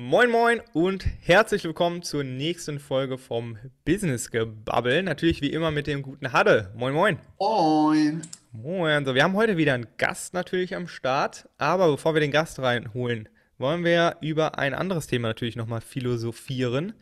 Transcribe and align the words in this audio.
Moin 0.00 0.30
Moin 0.30 0.60
und 0.74 1.04
herzlich 1.22 1.64
willkommen 1.64 2.02
zur 2.02 2.22
nächsten 2.22 2.78
Folge 2.78 3.18
vom 3.18 3.58
Business 3.84 4.30
Gebubble. 4.30 5.02
Natürlich 5.02 5.42
wie 5.42 5.50
immer 5.50 5.72
mit 5.72 5.88
dem 5.88 6.02
guten 6.02 6.32
Hadde. 6.32 6.72
Moin 6.76 6.94
Moin. 6.94 7.18
Moin. 7.40 8.22
Moin. 8.52 9.04
So, 9.04 9.16
wir 9.16 9.24
haben 9.24 9.34
heute 9.34 9.56
wieder 9.56 9.74
einen 9.74 9.88
Gast 9.96 10.34
natürlich 10.34 10.76
am 10.76 10.86
Start, 10.86 11.48
aber 11.58 11.90
bevor 11.90 12.14
wir 12.14 12.20
den 12.20 12.30
Gast 12.30 12.60
reinholen, 12.60 13.28
wollen 13.58 13.84
wir 13.84 14.18
über 14.20 14.56
ein 14.56 14.72
anderes 14.72 15.08
Thema 15.08 15.26
natürlich 15.26 15.56
nochmal 15.56 15.80
philosophieren. 15.80 16.92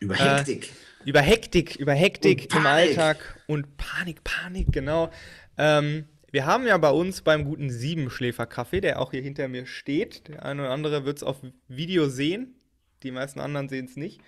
Über 0.00 0.16
Hektik. 0.16 0.64
Äh, 0.66 1.08
über 1.08 1.22
Hektik, 1.22 1.76
über 1.76 1.94
Hektik 1.94 2.54
im 2.54 2.66
Alltag 2.66 3.42
und 3.46 3.78
Panik, 3.78 4.24
Panik, 4.24 4.66
genau. 4.72 5.10
Ähm, 5.56 6.04
wir 6.32 6.46
haben 6.46 6.66
ja 6.66 6.78
bei 6.78 6.90
uns 6.90 7.20
beim 7.20 7.44
guten 7.44 7.70
Siebenschläfer-Kaffee, 7.70 8.80
der 8.80 9.00
auch 9.00 9.10
hier 9.10 9.20
hinter 9.20 9.48
mir 9.48 9.66
steht. 9.66 10.28
Der 10.28 10.44
eine 10.44 10.62
oder 10.62 10.70
andere 10.70 11.04
wird 11.04 11.18
es 11.18 11.22
auf 11.22 11.36
Video 11.68 12.08
sehen. 12.08 12.54
Die 13.02 13.10
meisten 13.10 13.38
anderen 13.38 13.68
sehen 13.68 13.84
es 13.84 13.96
nicht. 13.96 14.20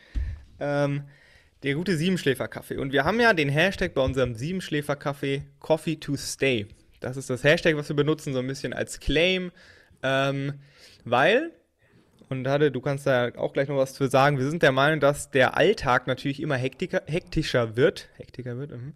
Ähm, 0.60 1.04
der 1.62 1.74
gute 1.74 1.96
Siebenschläfer-Kaffee. 1.96 2.76
Und 2.76 2.92
wir 2.92 3.04
haben 3.04 3.18
ja 3.20 3.32
den 3.32 3.48
Hashtag 3.48 3.94
bei 3.94 4.02
unserem 4.02 4.34
Siebenschläfer-Kaffee 4.34 5.44
Coffee 5.60 5.96
to 5.96 6.14
Stay. 6.16 6.66
Das 7.00 7.16
ist 7.16 7.30
das 7.30 7.42
Hashtag, 7.42 7.76
was 7.76 7.88
wir 7.88 7.96
benutzen, 7.96 8.34
so 8.34 8.40
ein 8.40 8.46
bisschen 8.46 8.74
als 8.74 9.00
Claim. 9.00 9.50
Ähm, 10.02 10.60
weil, 11.04 11.52
und 12.28 12.46
Hade, 12.46 12.70
du 12.70 12.82
kannst 12.82 13.06
da 13.06 13.32
auch 13.36 13.54
gleich 13.54 13.68
noch 13.68 13.78
was 13.78 13.94
zu 13.94 14.06
sagen, 14.08 14.36
wir 14.36 14.50
sind 14.50 14.62
der 14.62 14.72
Meinung, 14.72 15.00
dass 15.00 15.30
der 15.30 15.56
Alltag 15.56 16.06
natürlich 16.06 16.42
immer 16.42 16.56
hektiker, 16.56 17.02
hektischer 17.06 17.76
wird. 17.76 18.10
Hektiker 18.18 18.58
wird, 18.58 18.72
mhm. 18.72 18.92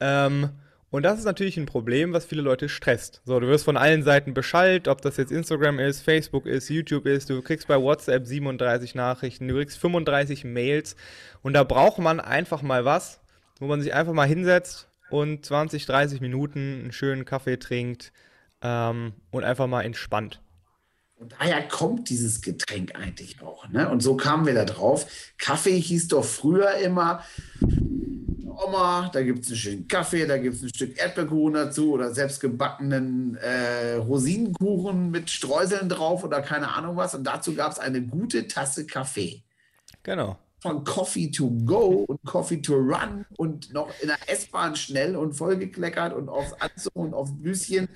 ähm, 0.00 0.48
und 0.90 1.04
das 1.04 1.18
ist 1.20 1.24
natürlich 1.24 1.56
ein 1.56 1.66
Problem, 1.66 2.12
was 2.12 2.24
viele 2.24 2.42
Leute 2.42 2.68
stresst. 2.68 3.22
So, 3.24 3.38
du 3.38 3.46
wirst 3.46 3.64
von 3.64 3.76
allen 3.76 4.02
Seiten 4.02 4.34
beschallt, 4.34 4.88
ob 4.88 5.00
das 5.02 5.16
jetzt 5.16 5.30
Instagram 5.30 5.78
ist, 5.78 6.02
Facebook 6.02 6.46
ist, 6.46 6.68
YouTube 6.68 7.06
ist, 7.06 7.30
du 7.30 7.40
kriegst 7.42 7.68
bei 7.68 7.80
WhatsApp 7.80 8.26
37 8.26 8.96
Nachrichten, 8.96 9.46
du 9.46 9.54
kriegst 9.54 9.78
35 9.78 10.44
Mails 10.44 10.96
und 11.42 11.52
da 11.52 11.62
braucht 11.62 11.98
man 11.98 12.18
einfach 12.18 12.62
mal 12.62 12.84
was, 12.84 13.20
wo 13.60 13.66
man 13.66 13.80
sich 13.80 13.94
einfach 13.94 14.12
mal 14.12 14.26
hinsetzt 14.26 14.88
und 15.10 15.46
20, 15.46 15.86
30 15.86 16.20
Minuten 16.20 16.80
einen 16.80 16.92
schönen 16.92 17.24
Kaffee 17.24 17.58
trinkt 17.58 18.12
ähm, 18.60 19.12
und 19.30 19.44
einfach 19.44 19.68
mal 19.68 19.82
entspannt. 19.82 20.40
Und 21.20 21.34
daher 21.38 21.68
kommt 21.68 22.08
dieses 22.08 22.40
Getränk 22.40 22.96
eigentlich 22.96 23.42
auch. 23.42 23.68
Ne? 23.68 23.90
Und 23.90 24.02
so 24.02 24.16
kamen 24.16 24.46
wir 24.46 24.54
da 24.54 24.64
drauf. 24.64 25.06
Kaffee 25.36 25.78
hieß 25.78 26.08
doch 26.08 26.24
früher 26.24 26.76
immer, 26.76 27.22
Oma, 28.62 29.10
da 29.12 29.22
gibt 29.22 29.44
es 29.44 29.48
einen 29.48 29.56
schönen 29.56 29.88
Kaffee, 29.88 30.26
da 30.26 30.36
gibt 30.36 30.56
es 30.56 30.62
ein 30.62 30.68
Stück 30.68 30.98
Erdbeerkuchen 30.98 31.54
dazu 31.54 31.92
oder 31.92 32.12
selbstgebackenen 32.12 33.36
äh, 33.36 33.94
Rosinenkuchen 33.94 35.10
mit 35.10 35.30
Streuseln 35.30 35.88
drauf 35.88 36.24
oder 36.24 36.42
keine 36.42 36.74
Ahnung 36.74 36.96
was. 36.96 37.14
Und 37.14 37.24
dazu 37.24 37.54
gab 37.54 37.72
es 37.72 37.78
eine 37.78 38.02
gute 38.02 38.48
Tasse 38.48 38.86
Kaffee. 38.86 39.42
Genau. 40.02 40.38
Von 40.60 40.84
Coffee 40.84 41.30
to 41.30 41.50
go 41.64 42.04
und 42.06 42.22
Coffee 42.24 42.60
to 42.60 42.74
run 42.74 43.24
und 43.38 43.72
noch 43.72 43.90
in 44.02 44.08
der 44.08 44.18
S-Bahn 44.26 44.76
schnell 44.76 45.16
und 45.16 45.32
vollgekleckert 45.32 46.12
und 46.12 46.28
aufs 46.28 46.52
Anzug 46.60 46.96
und 46.96 47.14
aufs 47.14 47.32
Büschen. 47.34 47.88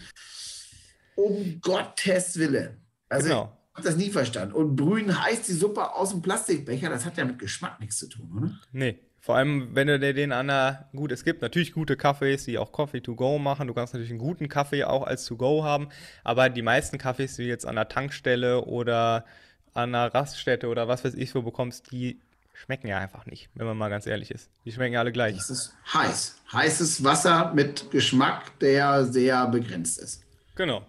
Um 1.14 1.60
Gottes 1.60 2.38
Willen. 2.38 2.80
Also 3.10 3.28
genau. 3.28 3.58
ich 3.72 3.76
habe 3.76 3.88
das 3.88 3.96
nie 3.96 4.10
verstanden. 4.10 4.54
Und 4.54 4.76
brühen 4.76 5.22
heißt 5.22 5.46
die 5.46 5.52
Suppe 5.52 5.92
aus 5.92 6.10
dem 6.10 6.22
Plastikbecher, 6.22 6.88
das 6.88 7.04
hat 7.04 7.18
ja 7.18 7.24
mit 7.26 7.38
Geschmack 7.38 7.80
nichts 7.80 7.98
zu 7.98 8.08
tun, 8.08 8.32
oder? 8.36 8.60
Nee, 8.72 8.98
vor 9.24 9.36
allem, 9.36 9.74
wenn 9.74 9.86
du 9.86 9.98
dir 9.98 10.12
den 10.12 10.32
an 10.32 10.48
der, 10.48 10.90
gut, 10.94 11.10
es 11.10 11.24
gibt 11.24 11.40
natürlich 11.40 11.72
gute 11.72 11.94
Cafés, 11.94 12.44
die 12.44 12.58
auch 12.58 12.72
Coffee 12.72 13.00
to 13.00 13.14
go 13.14 13.38
machen. 13.38 13.66
Du 13.68 13.72
kannst 13.72 13.94
natürlich 13.94 14.10
einen 14.10 14.18
guten 14.18 14.50
Kaffee 14.50 14.84
auch 14.84 15.02
als 15.02 15.24
to 15.24 15.38
go 15.38 15.64
haben. 15.64 15.88
Aber 16.24 16.50
die 16.50 16.60
meisten 16.60 16.98
Kaffees, 16.98 17.36
die 17.36 17.44
du 17.44 17.48
jetzt 17.48 17.64
an 17.64 17.76
der 17.76 17.88
Tankstelle 17.88 18.66
oder 18.66 19.24
an 19.72 19.94
einer 19.94 20.12
Raststätte 20.12 20.68
oder 20.68 20.88
was 20.88 21.06
weiß 21.06 21.14
ich 21.14 21.34
wo 21.34 21.40
bekommst, 21.40 21.90
die 21.90 22.20
schmecken 22.52 22.86
ja 22.86 22.98
einfach 22.98 23.24
nicht, 23.24 23.48
wenn 23.54 23.66
man 23.66 23.78
mal 23.78 23.88
ganz 23.88 24.06
ehrlich 24.06 24.30
ist. 24.30 24.50
Die 24.66 24.72
schmecken 24.72 24.92
ja 24.92 25.00
alle 25.00 25.10
gleich. 25.10 25.38
Es 25.38 25.48
ist 25.48 25.74
heiß. 25.94 26.36
Heißes 26.52 27.02
Wasser 27.02 27.50
mit 27.54 27.90
Geschmack, 27.92 28.58
der 28.58 29.06
sehr 29.06 29.46
begrenzt 29.46 30.00
ist. 30.00 30.22
Genau. 30.54 30.84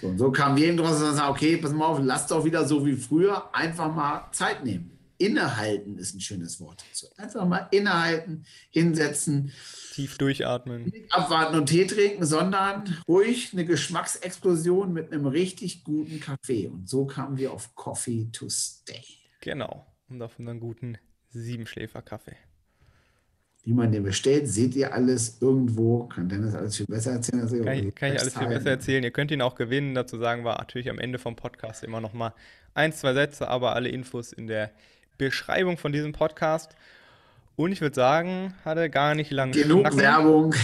So, 0.00 0.08
und 0.08 0.18
so 0.18 0.32
wir 0.32 0.56
eben 0.66 0.76
draus 0.76 1.00
und 1.00 1.14
sagen, 1.14 1.30
okay, 1.30 1.56
pass 1.56 1.70
mal 1.70 1.86
auf, 1.86 2.00
lass 2.02 2.26
doch 2.26 2.44
wieder 2.44 2.64
so 2.64 2.84
wie 2.84 2.96
früher 2.96 3.54
einfach 3.54 3.94
mal 3.94 4.26
Zeit 4.32 4.64
nehmen. 4.64 4.98
Innehalten 5.20 5.98
ist 5.98 6.14
ein 6.14 6.20
schönes 6.20 6.60
Wort 6.60 6.82
dazu. 6.88 7.06
Einfach 7.18 7.46
mal 7.46 7.68
innehalten, 7.70 8.46
hinsetzen. 8.70 9.52
Tief 9.92 10.16
durchatmen. 10.16 10.84
Nicht 10.84 11.12
abwarten 11.12 11.58
und 11.58 11.66
Tee 11.66 11.86
trinken, 11.86 12.24
sondern 12.24 12.96
ruhig 13.06 13.50
eine 13.52 13.66
Geschmacksexplosion 13.66 14.94
mit 14.94 15.12
einem 15.12 15.26
richtig 15.26 15.84
guten 15.84 16.20
Kaffee. 16.20 16.68
Und 16.68 16.88
so 16.88 17.04
kamen 17.04 17.36
wir 17.36 17.52
auf 17.52 17.74
Coffee 17.74 18.30
to 18.32 18.48
Stay. 18.48 19.04
Genau. 19.42 19.86
Und 20.08 20.22
auf 20.22 20.38
unseren 20.38 20.58
guten 20.58 20.96
Siebenschläfer-Kaffee. 21.28 22.36
Wie 23.62 23.74
man 23.74 23.92
den 23.92 24.04
bestellt, 24.04 24.48
seht 24.48 24.74
ihr 24.74 24.94
alles 24.94 25.42
irgendwo. 25.42 26.04
Kann 26.06 26.30
Dennis 26.30 26.54
alles 26.54 26.78
viel 26.78 26.86
besser 26.86 27.12
erzählen? 27.12 27.42
Als 27.42 27.52
kann 27.52 27.74
ich, 27.74 27.94
kann 27.94 28.12
ich 28.14 28.20
alles 28.20 28.38
viel 28.38 28.48
besser 28.48 28.70
erzählen. 28.70 29.04
Ihr 29.04 29.10
könnt 29.10 29.30
ihn 29.30 29.42
auch 29.42 29.54
gewinnen. 29.54 29.94
Dazu 29.94 30.16
sagen 30.16 30.46
wir 30.46 30.56
natürlich 30.56 30.88
am 30.88 30.98
Ende 30.98 31.18
vom 31.18 31.36
Podcast 31.36 31.84
immer 31.84 32.00
noch 32.00 32.14
mal 32.14 32.32
ein, 32.72 32.94
zwei 32.94 33.12
Sätze, 33.12 33.48
aber 33.48 33.74
alle 33.74 33.90
Infos 33.90 34.32
in 34.32 34.46
der 34.46 34.72
Beschreibung 35.20 35.76
von 35.76 35.92
diesem 35.92 36.12
Podcast. 36.12 36.74
Und 37.54 37.72
ich 37.72 37.82
würde 37.82 37.94
sagen, 37.94 38.54
hatte 38.64 38.88
gar 38.88 39.14
nicht 39.14 39.30
lange 39.30 39.52
Genug 39.52 39.80
Schnacken. 39.80 39.98
Werbung. 39.98 40.54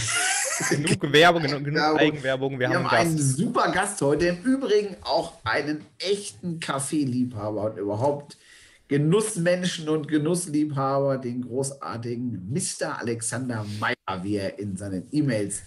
genug 0.69 1.13
Werbung, 1.13 1.43
genug, 1.43 1.63
genug 1.63 1.79
Werbung. 1.79 1.99
Eigenwerbung. 1.99 2.51
Wir, 2.59 2.69
Wir 2.69 2.75
haben, 2.79 2.87
einen, 2.87 3.09
einen 3.11 3.17
super 3.19 3.71
Gast 3.71 4.01
heute. 4.01 4.29
Im 4.29 4.41
Übrigen 4.41 4.95
auch 5.03 5.33
einen 5.43 5.85
echten 5.99 6.59
Kaffeeliebhaber 6.59 7.71
und 7.71 7.77
überhaupt 7.77 8.37
Genussmenschen 8.87 9.89
und 9.89 10.07
Genussliebhaber, 10.07 11.19
den 11.19 11.43
großartigen 11.43 12.49
Mr. 12.51 12.99
Alexander 12.99 13.63
Meyer, 13.79 14.23
wie 14.23 14.37
er 14.37 14.57
in 14.57 14.75
seinen 14.75 15.07
E-Mails 15.11 15.61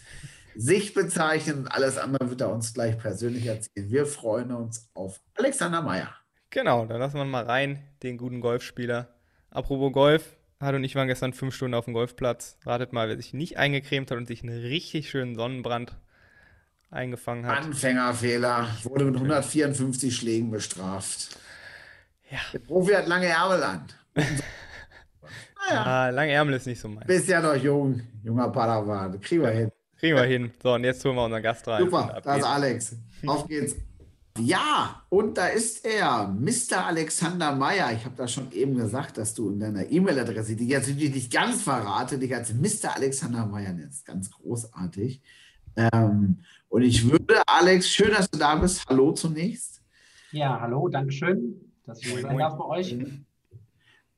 sich 0.57 0.95
bezeichnet. 0.95 1.59
Und 1.59 1.69
alles 1.69 1.97
andere 1.97 2.29
wird 2.29 2.41
er 2.41 2.53
uns 2.53 2.75
gleich 2.75 2.99
persönlich 2.99 3.47
erzählen. 3.47 3.89
Wir 3.89 4.07
freuen 4.07 4.51
uns 4.51 4.89
auf 4.95 5.21
Alexander 5.37 5.81
Meyer. 5.81 6.13
Genau, 6.51 6.85
dann 6.85 6.99
lassen 6.99 7.17
wir 7.17 7.25
mal 7.25 7.45
rein, 7.45 7.83
den 8.03 8.19
guten 8.19 8.41
Golfspieler. 8.41 9.09
Apropos 9.51 9.93
Golf, 9.93 10.37
hat 10.61 10.75
und 10.75 10.85
ich 10.85 10.95
waren 10.95 11.09
gestern 11.09 11.33
fünf 11.33 11.55
Stunden 11.55 11.75
auf 11.75 11.87
dem 11.87 11.95
Golfplatz. 11.95 12.59
Ratet 12.67 12.93
mal, 12.93 13.09
wer 13.09 13.17
sich 13.17 13.33
nicht 13.33 13.57
eingecremt 13.57 14.11
hat 14.11 14.19
und 14.19 14.27
sich 14.27 14.43
einen 14.43 14.61
richtig 14.61 15.09
schönen 15.09 15.35
Sonnenbrand 15.35 15.97
eingefangen 16.91 17.47
hat. 17.47 17.65
Anfängerfehler, 17.65 18.69
wurde 18.83 19.07
mit 19.07 19.15
154 19.15 20.15
Schlägen 20.15 20.51
bestraft. 20.51 21.39
Ja. 22.31 22.39
Der 22.53 22.59
Profi 22.59 22.93
hat 22.93 23.07
lange 23.07 23.27
Ärmel 23.27 23.63
an. 23.63 23.87
naja. 24.15 25.85
Ah, 25.85 26.11
lange 26.11 26.33
Ärmel 26.33 26.55
ist 26.55 26.67
nicht 26.67 26.81
so 26.81 26.89
mein. 26.89 27.07
Bist 27.07 27.29
ja 27.29 27.41
noch 27.41 27.57
jung, 27.57 28.03
junger 28.23 28.51
Padawan. 28.51 29.21
Kriegen 29.21 29.43
wir 29.43 29.51
hin. 29.51 29.73
Kriegen 29.99 30.17
wir 30.17 30.25
hin. 30.25 30.53
So, 30.63 30.75
und 30.75 30.85
jetzt 30.85 31.05
holen 31.05 31.15
wir 31.15 31.25
unseren 31.25 31.43
Gast 31.43 31.67
rein. 31.69 31.85
Super, 31.85 32.21
das 32.23 32.39
ist 32.39 32.45
Alex. 32.45 32.97
Auf 33.27 33.47
geht's. 33.47 33.77
Ja, 34.41 35.03
und 35.09 35.37
da 35.37 35.49
ist 35.49 35.85
er, 35.85 36.29
Mr. 36.29 36.87
Alexander 36.87 37.55
Meyer. 37.55 37.93
Ich 37.93 38.05
habe 38.05 38.15
da 38.17 38.27
schon 38.27 38.51
eben 38.53 38.75
gesagt, 38.75 39.19
dass 39.19 39.35
du 39.35 39.51
in 39.51 39.61
deiner 39.61 39.91
E-Mail-Adresse, 39.91 40.57
die 40.57 40.69
jetzt 40.69 40.89
natürlich 40.89 41.15
nicht 41.15 41.33
ganz 41.33 41.63
verrate, 41.63 42.19
dich 42.19 42.35
als 42.35 42.53
Mr. 42.55 42.97
Alexander 42.97 43.47
Meyer 43.47 43.73
nennst. 43.73 44.07
Ganz 44.07 44.31
großartig. 44.31 45.21
Ähm, 45.77 46.39
und 46.69 46.83
ich 46.83 47.11
würde, 47.11 47.43
Alex, 47.47 47.89
schön, 47.89 48.13
dass 48.13 48.31
du 48.31 48.39
da 48.39 48.55
bist. 48.55 48.85
Hallo 48.89 49.13
zunächst. 49.13 49.83
Ja, 50.33 50.61
hallo, 50.61 50.89
Dankeschön, 50.89 51.61
dass 51.85 52.01
ich 52.01 52.09
hier 52.09 52.23
sein 52.23 52.39
darf 52.39 52.57
bei 52.57 52.65
euch. 52.65 52.97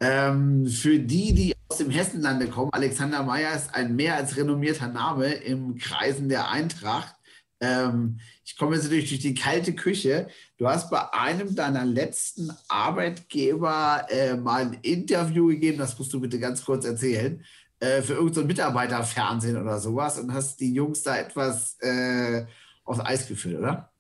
Ähm, 0.01 0.67
für 0.67 0.99
die, 0.99 1.33
die 1.33 1.55
aus 1.69 1.79
dem 1.79 1.91
Hessenlande 1.91 2.49
kommen, 2.49 2.73
Alexander 2.73 3.23
Meyer 3.23 3.55
ist 3.55 3.75
ein 3.75 3.97
mehr 3.97 4.17
als 4.17 4.37
renommierter 4.37 4.89
Name 4.89 5.33
im 5.33 5.77
Kreisen 5.77 6.29
der 6.29 6.51
Eintracht. 6.51 7.15
Ähm, 7.63 8.19
ich 8.45 8.57
komme 8.59 8.75
jetzt 8.75 8.85
natürlich 8.85 9.09
durch 9.09 9.21
die 9.21 9.35
kalte 9.35 9.73
Küche. 9.73 10.27
Du 10.59 10.69
hast 10.69 10.91
bei 10.91 11.13
einem 11.13 11.55
deiner 11.55 11.85
letzten 11.85 12.51
Arbeitgeber 12.69 14.05
äh, 14.11 14.35
mal 14.35 14.63
ein 14.63 14.79
Interview 14.83 15.47
gegeben, 15.47 15.79
das 15.79 15.97
musst 15.97 16.13
du 16.13 16.21
bitte 16.21 16.41
ganz 16.41 16.65
kurz 16.65 16.85
erzählen, 16.85 17.43
äh, 17.79 18.03
für 18.03 18.15
irgendein 18.15 18.35
so 18.43 18.45
Mitarbeiterfernsehen 18.45 19.57
oder 19.57 19.79
sowas 19.79 20.19
und 20.19 20.35
hast 20.35 20.59
die 20.61 20.75
Jungs 20.75 21.03
da 21.03 21.17
etwas 21.17 21.79
äh, 21.81 22.47
aufs 22.85 23.01
Eis 23.01 23.29
geführt, 23.29 23.61
oder? 23.61 23.91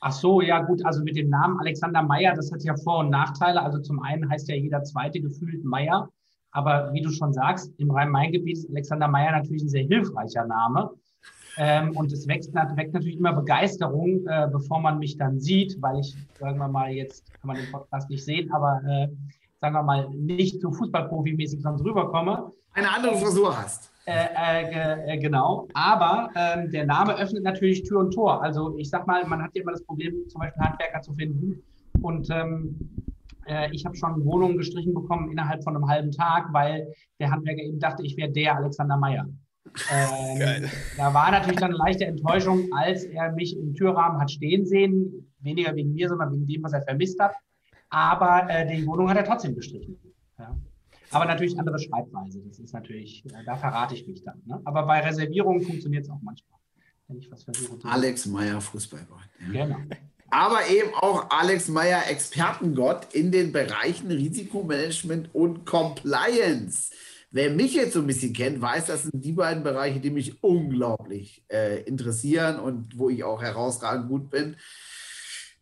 Ach 0.00 0.12
so, 0.12 0.40
ja 0.40 0.62
gut, 0.62 0.84
also 0.84 1.04
mit 1.04 1.16
dem 1.16 1.28
Namen 1.28 1.60
Alexander 1.60 2.02
Meyer, 2.02 2.34
das 2.34 2.50
hat 2.50 2.64
ja 2.64 2.74
Vor- 2.76 3.00
und 3.00 3.10
Nachteile. 3.10 3.62
Also 3.62 3.78
zum 3.78 4.02
einen 4.02 4.28
heißt 4.28 4.48
ja 4.48 4.56
jeder 4.56 4.82
zweite 4.82 5.20
gefühlt 5.20 5.62
Meyer, 5.62 6.08
aber 6.50 6.92
wie 6.92 7.02
du 7.02 7.10
schon 7.10 7.32
sagst, 7.32 7.72
im 7.78 7.92
Rhein-Main-Gebiet 7.92 8.58
ist 8.58 8.70
Alexander 8.70 9.06
Meyer 9.06 9.30
natürlich 9.30 9.62
ein 9.62 9.68
sehr 9.68 9.84
hilfreicher 9.84 10.46
Name. 10.46 10.90
Ähm, 11.56 11.96
und 11.96 12.12
es 12.12 12.26
weckt, 12.28 12.52
weckt, 12.54 12.92
natürlich 12.94 13.16
immer 13.16 13.32
Begeisterung, 13.32 14.26
äh, 14.26 14.48
bevor 14.50 14.80
man 14.80 14.98
mich 14.98 15.16
dann 15.16 15.40
sieht, 15.40 15.80
weil 15.80 16.00
ich, 16.00 16.16
sagen 16.38 16.58
wir 16.58 16.68
mal, 16.68 16.90
jetzt 16.90 17.32
kann 17.34 17.48
man 17.48 17.56
den 17.56 17.70
Podcast 17.70 18.08
nicht 18.10 18.24
sehen, 18.24 18.50
aber 18.52 18.80
äh, 18.86 19.08
sagen 19.60 19.74
wir 19.74 19.82
mal, 19.82 20.08
nicht 20.10 20.60
so 20.60 20.68
Fußballprofi-mäßig 20.70 21.60
sonst 21.60 21.84
rüberkomme. 21.84 22.50
Eine 22.72 22.94
andere 22.94 23.16
Frisur 23.16 23.56
hast. 23.56 23.90
Äh, 24.06 24.28
äh, 24.36 25.14
äh, 25.14 25.18
genau, 25.18 25.68
aber 25.74 26.30
ähm, 26.34 26.70
der 26.70 26.86
Name 26.86 27.16
öffnet 27.18 27.42
natürlich 27.42 27.82
Tür 27.82 28.00
und 28.00 28.12
Tor. 28.12 28.42
Also 28.42 28.76
ich 28.78 28.88
sag 28.88 29.06
mal, 29.06 29.26
man 29.26 29.42
hat 29.42 29.50
ja 29.54 29.62
immer 29.62 29.72
das 29.72 29.84
Problem, 29.84 30.14
zum 30.28 30.40
Beispiel 30.40 30.62
Handwerker 30.62 31.00
zu 31.02 31.12
finden. 31.12 31.62
Und 32.00 32.28
ähm, 32.30 32.76
Äh, 33.46 33.70
ich 33.72 33.84
habe 33.84 33.96
schon 33.96 34.24
Wohnungen 34.24 34.56
gestrichen 34.58 34.94
bekommen 34.94 35.30
innerhalb 35.32 35.64
von 35.64 35.74
einem 35.74 35.88
halben 35.88 36.12
Tag, 36.12 36.52
weil 36.52 36.92
der 37.18 37.30
Handwerker 37.30 37.62
eben 37.62 37.80
dachte, 37.80 38.04
ich 38.04 38.16
wäre 38.16 38.30
der 38.30 38.56
Alexander 38.56 38.96
Meyer. 38.96 39.26
Ähm. 39.90 40.68
Da 40.96 41.14
war 41.14 41.30
natürlich 41.30 41.58
dann 41.58 41.70
eine 41.70 41.78
leichte 41.78 42.04
Enttäuschung, 42.04 42.68
als 42.72 43.04
er 43.04 43.32
mich 43.32 43.56
im 43.56 43.74
Türrahmen 43.74 44.20
hat 44.20 44.30
stehen 44.30 44.66
sehen. 44.66 45.26
Weniger 45.40 45.74
wegen 45.74 45.94
mir, 45.94 46.08
sondern 46.08 46.32
wegen 46.32 46.46
dem, 46.46 46.62
was 46.62 46.72
er 46.72 46.82
vermisst 46.82 47.18
hat. 47.18 47.34
Aber 47.88 48.48
äh, 48.48 48.66
die 48.66 48.86
Wohnung 48.86 49.08
hat 49.08 49.16
er 49.16 49.24
trotzdem 49.24 49.54
gestrichen. 49.54 49.98
Ja. 50.38 50.56
Aber 51.10 51.24
natürlich 51.24 51.58
andere 51.58 51.78
Schreibweise. 51.78 52.40
Das 52.46 52.58
ist 52.58 52.72
natürlich, 52.72 53.24
äh, 53.26 53.44
da 53.44 53.56
verrate 53.56 53.94
ich 53.94 54.06
mich 54.06 54.22
dann. 54.22 54.40
Ne? 54.46 54.60
Aber 54.64 54.84
bei 54.84 55.00
Reservierungen 55.00 55.62
funktioniert 55.62 56.04
es 56.04 56.10
auch 56.10 56.20
manchmal. 56.22 56.58
Wenn 57.08 57.18
ich 57.18 57.30
was 57.30 57.42
versuche. 57.42 57.78
Alex 57.84 58.26
Meyer, 58.26 58.60
Fußballgott. 58.60 59.18
Ja. 59.52 59.66
Genau. 59.66 59.78
Aber 60.30 60.68
eben 60.68 60.94
auch 60.94 61.28
Alex 61.30 61.66
Meyer, 61.66 62.08
Expertengott 62.08 63.12
in 63.12 63.32
den 63.32 63.50
Bereichen 63.50 64.12
Risikomanagement 64.12 65.34
und 65.34 65.66
Compliance. 65.66 66.92
Wer 67.32 67.50
mich 67.50 67.74
jetzt 67.74 67.92
so 67.92 68.00
ein 68.00 68.08
bisschen 68.08 68.32
kennt, 68.32 68.60
weiß, 68.60 68.86
das 68.86 69.04
sind 69.04 69.24
die 69.24 69.30
beiden 69.32 69.62
Bereiche, 69.62 70.00
die 70.00 70.10
mich 70.10 70.42
unglaublich 70.42 71.44
äh, 71.48 71.80
interessieren 71.82 72.58
und 72.58 72.98
wo 72.98 73.08
ich 73.08 73.22
auch 73.22 73.40
herausragend 73.40 74.08
gut 74.08 74.30
bin. 74.30 74.56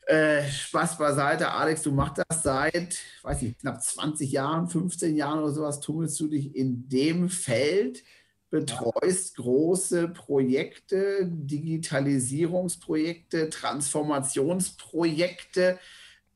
Äh, 0.06 0.48
Spaß 0.48 0.96
beiseite, 0.96 1.50
Alex, 1.50 1.82
du 1.82 1.92
machst 1.92 2.24
das 2.26 2.42
seit, 2.42 2.96
weiß 3.20 3.42
ich, 3.42 3.58
knapp 3.58 3.82
20 3.82 4.32
Jahren, 4.32 4.66
15 4.66 5.14
Jahren 5.14 5.40
oder 5.40 5.52
sowas, 5.52 5.80
tummelst 5.80 6.18
du 6.20 6.28
dich 6.28 6.56
in 6.56 6.88
dem 6.88 7.28
Feld, 7.28 8.02
betreust 8.48 9.36
große 9.36 10.08
Projekte, 10.08 11.28
Digitalisierungsprojekte, 11.30 13.50
Transformationsprojekte. 13.50 15.78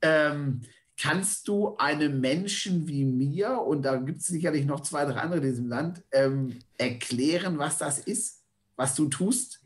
Ähm, 0.02 0.60
kannst 1.00 1.48
du 1.48 1.76
einem 1.78 2.20
Menschen 2.20 2.86
wie 2.86 3.04
mir, 3.04 3.60
und 3.60 3.82
da 3.82 3.96
gibt 3.96 4.20
es 4.20 4.26
sicherlich 4.26 4.66
noch 4.66 4.80
zwei, 4.80 5.04
drei 5.04 5.20
andere 5.20 5.40
in 5.40 5.46
diesem 5.46 5.68
Land, 5.68 6.02
ähm, 6.12 6.58
erklären, 6.78 7.58
was 7.58 7.78
das 7.78 7.98
ist, 7.98 8.44
was 8.76 8.94
du 8.94 9.08
tust? 9.08 9.62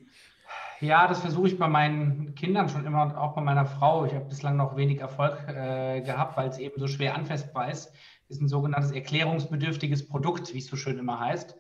Ja, 0.81 1.07
das 1.07 1.21
versuche 1.21 1.49
ich 1.49 1.59
bei 1.59 1.69
meinen 1.69 2.35
Kindern 2.35 2.69
schon 2.69 2.85
immer 2.85 3.03
und 3.03 3.15
auch 3.15 3.35
bei 3.35 3.41
meiner 3.41 3.65
Frau. 3.65 4.05
Ich 4.05 4.15
habe 4.15 4.27
bislang 4.27 4.57
noch 4.57 4.77
wenig 4.77 5.01
Erfolg 5.01 5.39
äh, 5.49 6.03
gehabt, 6.03 6.37
weil 6.37 6.49
es 6.51 6.59
eben 6.59 6.79
so 6.79 6.87
schwer 6.87 7.15
anfestbar 7.15 7.71
ist. 7.71 7.93
Ist 8.29 8.43
ein 8.43 8.49
sogenanntes 8.49 8.91
erklärungsbedürftiges 8.91 10.07
Produkt, 10.07 10.53
wie 10.53 10.59
es 10.59 10.67
so 10.67 10.77
schön 10.77 10.99
immer 10.99 11.19
heißt. 11.19 11.57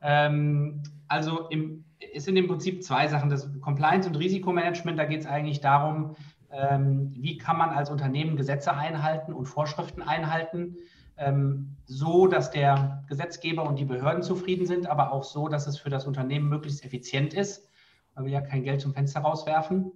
Ähm, 0.00 0.82
also 1.08 1.48
im, 1.48 1.84
es 2.14 2.24
sind 2.24 2.36
im 2.36 2.46
Prinzip 2.46 2.84
zwei 2.84 3.08
Sachen. 3.08 3.30
Das 3.30 3.48
Compliance 3.60 4.08
und 4.08 4.16
Risikomanagement, 4.16 4.98
da 4.98 5.06
geht 5.06 5.20
es 5.20 5.26
eigentlich 5.26 5.60
darum, 5.60 6.14
wie 6.52 7.38
kann 7.38 7.56
man 7.56 7.70
als 7.70 7.90
Unternehmen 7.90 8.36
Gesetze 8.36 8.74
einhalten 8.74 9.32
und 9.32 9.46
Vorschriften 9.46 10.02
einhalten, 10.02 10.76
ähm, 11.16 11.76
so 11.86 12.26
dass 12.26 12.50
der 12.50 13.04
Gesetzgeber 13.08 13.66
und 13.66 13.78
die 13.78 13.84
Behörden 13.84 14.22
zufrieden 14.22 14.66
sind, 14.66 14.86
aber 14.86 15.12
auch 15.12 15.24
so, 15.24 15.48
dass 15.48 15.66
es 15.66 15.78
für 15.78 15.90
das 15.90 16.06
Unternehmen 16.06 16.48
möglichst 16.48 16.84
effizient 16.84 17.34
ist 17.34 17.68
weil 18.14 18.24
wir 18.26 18.32
ja 18.32 18.40
kein 18.40 18.62
Geld 18.62 18.80
zum 18.80 18.92
Fenster 18.92 19.20
rauswerfen. 19.20 19.92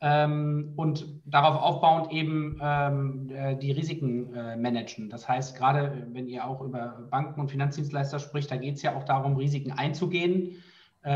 Ähm, 0.00 0.74
und 0.76 1.06
darauf 1.24 1.60
aufbauend 1.60 2.12
eben 2.12 2.56
ähm, 2.62 3.30
äh, 3.30 3.56
die 3.56 3.72
Risiken 3.72 4.32
äh, 4.32 4.56
managen. 4.56 5.10
Das 5.10 5.28
heißt, 5.28 5.56
gerade 5.56 6.06
wenn 6.12 6.28
ihr 6.28 6.46
auch 6.46 6.60
über 6.60 7.08
Banken 7.10 7.40
und 7.40 7.50
Finanzdienstleister 7.50 8.20
spricht, 8.20 8.48
da 8.48 8.56
geht 8.56 8.76
es 8.76 8.82
ja 8.82 8.94
auch 8.94 9.02
darum, 9.02 9.36
Risiken 9.36 9.72
einzugehen 9.72 10.52
ähm, 10.52 10.62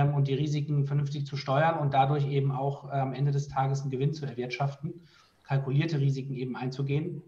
und 0.00 0.28
die 0.28 0.34
Risiken 0.34 0.86
vernünftig 0.86 1.26
zu 1.26 1.36
steuern 1.36 1.78
und 1.78 1.92
dadurch 1.94 2.26
eben 2.26 2.52
auch 2.52 2.88
äh, 2.88 2.92
am 2.92 3.12
Ende 3.12 3.32
des 3.32 3.48
Tages 3.48 3.82
einen 3.82 3.90
Gewinn 3.90 4.14
zu 4.14 4.24
erwirtschaften, 4.24 4.94
kalkulierte 5.42 6.00
Risiken 6.00 6.34
eben 6.34 6.56
einzugehen. 6.56 7.22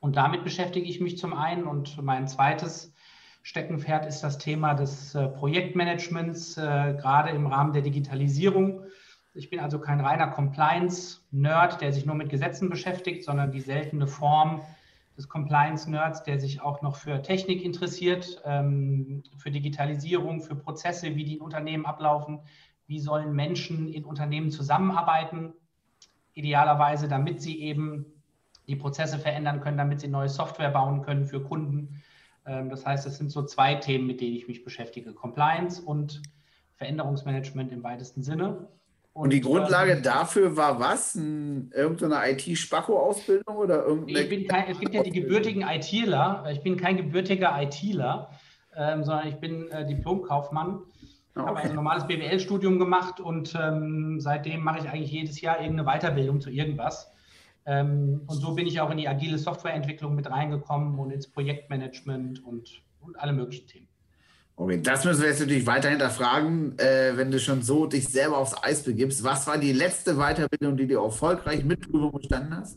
Und 0.00 0.16
damit 0.16 0.44
beschäftige 0.44 0.86
ich 0.86 1.00
mich 1.00 1.18
zum 1.18 1.32
einen 1.32 1.64
und 1.64 2.00
mein 2.02 2.28
zweites 2.28 2.92
Steckenpferd 3.42 4.06
ist 4.06 4.20
das 4.20 4.38
Thema 4.38 4.74
des 4.74 5.14
äh, 5.14 5.28
Projektmanagements, 5.28 6.58
äh, 6.58 6.94
gerade 7.00 7.30
im 7.30 7.46
Rahmen 7.46 7.72
der 7.72 7.82
Digitalisierung. 7.82 8.82
Ich 9.34 9.50
bin 9.50 9.60
also 9.60 9.78
kein 9.78 10.00
reiner 10.00 10.28
Compliance-Nerd, 10.28 11.80
der 11.80 11.92
sich 11.92 12.04
nur 12.04 12.14
mit 12.14 12.28
Gesetzen 12.28 12.68
beschäftigt, 12.68 13.24
sondern 13.24 13.50
die 13.50 13.60
seltene 13.60 14.06
Form 14.06 14.62
des 15.18 15.28
Compliance-Nerds, 15.28 16.22
der 16.22 16.40
sich 16.40 16.62
auch 16.62 16.80
noch 16.80 16.96
für 16.96 17.20
Technik 17.20 17.62
interessiert, 17.62 18.40
ähm, 18.46 19.22
für 19.36 19.50
Digitalisierung, 19.50 20.40
für 20.40 20.56
Prozesse, 20.56 21.14
wie 21.14 21.24
die 21.24 21.34
in 21.34 21.42
Unternehmen 21.42 21.84
ablaufen, 21.84 22.40
wie 22.86 23.00
sollen 23.00 23.32
Menschen 23.32 23.88
in 23.88 24.06
Unternehmen 24.06 24.50
zusammenarbeiten, 24.50 25.52
idealerweise, 26.32 27.08
damit 27.08 27.42
sie 27.42 27.60
eben 27.60 28.06
die 28.66 28.76
Prozesse 28.76 29.18
verändern 29.18 29.60
können, 29.60 29.76
damit 29.76 30.00
sie 30.00 30.08
neue 30.08 30.30
Software 30.30 30.70
bauen 30.70 31.02
können 31.02 31.26
für 31.26 31.42
Kunden 31.42 32.00
ähm, 32.48 32.70
das 32.70 32.84
heißt, 32.84 33.06
es 33.06 33.18
sind 33.18 33.30
so 33.30 33.42
zwei 33.44 33.74
Themen, 33.74 34.06
mit 34.06 34.20
denen 34.20 34.34
ich 34.34 34.48
mich 34.48 34.64
beschäftige. 34.64 35.12
Compliance 35.12 35.80
und 35.80 36.22
Veränderungsmanagement 36.76 37.70
im 37.72 37.82
weitesten 37.82 38.22
Sinne. 38.22 38.68
Und, 39.18 39.32
die 39.32 39.40
Grundlage 39.40 40.00
dafür 40.00 40.56
war 40.56 40.78
was? 40.78 41.16
Ein, 41.16 41.72
irgendeine 41.74 42.30
IT-Spacko-Ausbildung 42.30 43.56
oder 43.56 43.84
irgendeine? 43.84 44.20
Ich 44.20 44.28
bin 44.28 44.46
kein, 44.46 44.70
es 44.70 44.78
gibt 44.78 44.94
ja 44.94 45.02
die 45.02 45.10
gebürtigen 45.10 45.62
ITler. 45.62 46.44
Ich 46.52 46.62
bin 46.62 46.76
kein 46.76 46.96
gebürtiger 46.96 47.60
ITler, 47.60 48.30
ähm, 48.76 49.02
sondern 49.02 49.26
ich 49.26 49.34
bin 49.40 49.68
äh, 49.70 49.84
Diplomkaufmann. 49.86 50.82
Ich 50.94 51.36
okay. 51.36 51.48
habe 51.48 51.58
ein 51.58 51.74
normales 51.74 52.06
BWL-Studium 52.06 52.78
gemacht 52.78 53.18
und 53.18 53.56
ähm, 53.60 54.20
seitdem 54.20 54.62
mache 54.62 54.78
ich 54.78 54.88
eigentlich 54.88 55.10
jedes 55.10 55.40
Jahr 55.40 55.60
irgendeine 55.60 55.98
Weiterbildung 55.98 56.40
zu 56.40 56.50
irgendwas. 56.50 57.10
Ähm, 57.66 58.22
und 58.28 58.36
so 58.36 58.54
bin 58.54 58.68
ich 58.68 58.80
auch 58.80 58.90
in 58.90 58.98
die 58.98 59.08
agile 59.08 59.38
Softwareentwicklung 59.38 60.14
mit 60.14 60.30
reingekommen 60.30 60.96
und 60.96 61.10
ins 61.10 61.28
Projektmanagement 61.28 62.44
und, 62.44 62.82
und 63.00 63.18
alle 63.18 63.32
möglichen 63.32 63.66
Themen. 63.66 63.88
Okay, 64.60 64.82
das 64.82 65.04
müssen 65.04 65.22
wir 65.22 65.28
jetzt 65.28 65.38
natürlich 65.38 65.66
weiter 65.68 65.88
hinterfragen, 65.88 66.76
äh, 66.80 67.16
wenn 67.16 67.30
du 67.30 67.38
schon 67.38 67.62
so 67.62 67.86
dich 67.86 68.08
selber 68.08 68.38
aufs 68.38 68.60
Eis 68.60 68.82
begibst. 68.82 69.22
Was 69.22 69.46
war 69.46 69.56
die 69.56 69.72
letzte 69.72 70.16
Weiterbildung, 70.16 70.76
die 70.76 70.88
du 70.88 70.96
erfolgreich 71.00 71.64
mit 71.64 71.88
Prüfung 71.88 72.10
bestanden 72.10 72.56
hast? 72.56 72.76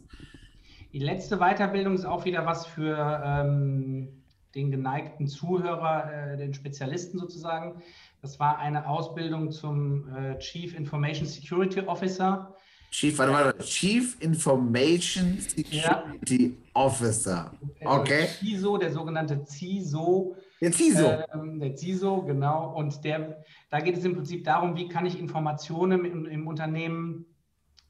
Die 0.93 0.99
letzte 0.99 1.37
Weiterbildung 1.37 1.95
ist 1.95 2.05
auch 2.05 2.23
wieder 2.23 2.45
was 2.45 2.67
für 2.67 3.23
ähm, 3.25 4.09
den 4.53 4.69
geneigten 4.69 5.25
Zuhörer, 5.25 6.33
äh, 6.33 6.37
den 6.37 6.53
Spezialisten 6.53 7.17
sozusagen. 7.17 7.81
Das 8.21 8.39
war 8.39 8.59
eine 8.59 8.87
Ausbildung 8.87 9.49
zum 9.49 10.07
äh, 10.13 10.37
Chief 10.37 10.77
Information 10.77 11.25
Security 11.25 11.81
Officer. 11.81 12.55
Chief, 12.91 13.17
warte, 13.17 13.31
warte, 13.31 13.63
Chief 13.63 14.17
Information 14.19 15.39
Security 15.39 16.43
ja. 16.43 16.51
Officer. 16.73 17.51
Okay. 17.85 18.19
Der 18.19 18.27
CISO, 18.27 18.77
der 18.77 18.91
sogenannte 18.91 19.45
CISO. 19.45 20.35
Der 20.59 20.73
CISO. 20.73 21.23
Ähm, 21.33 21.59
der 21.59 21.77
CISO, 21.77 22.21
genau. 22.23 22.73
Und 22.75 23.01
der, 23.05 23.43
da 23.69 23.79
geht 23.79 23.97
es 23.97 24.03
im 24.03 24.13
Prinzip 24.13 24.43
darum, 24.43 24.75
wie 24.75 24.89
kann 24.89 25.05
ich 25.05 25.17
Informationen 25.17 26.03
im, 26.03 26.25
im 26.25 26.47
Unternehmen 26.47 27.25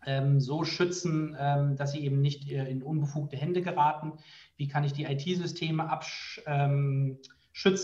ähm, 0.06 0.40
so 0.40 0.64
schützen, 0.64 1.36
ähm, 1.40 1.76
dass 1.76 1.94
sie 1.94 2.04
eben 2.06 2.22
nicht 2.22 2.50
äh, 2.50 2.70
in 2.70 2.84
unbefugte 2.84 3.38
Hände 3.38 3.62
geraten. 3.62 4.14
Wie 4.58 4.68
kann 4.68 4.84
ich 4.84 4.94
die 4.94 5.06
IT-Systeme 5.06 5.90
abschützen, 5.90 7.18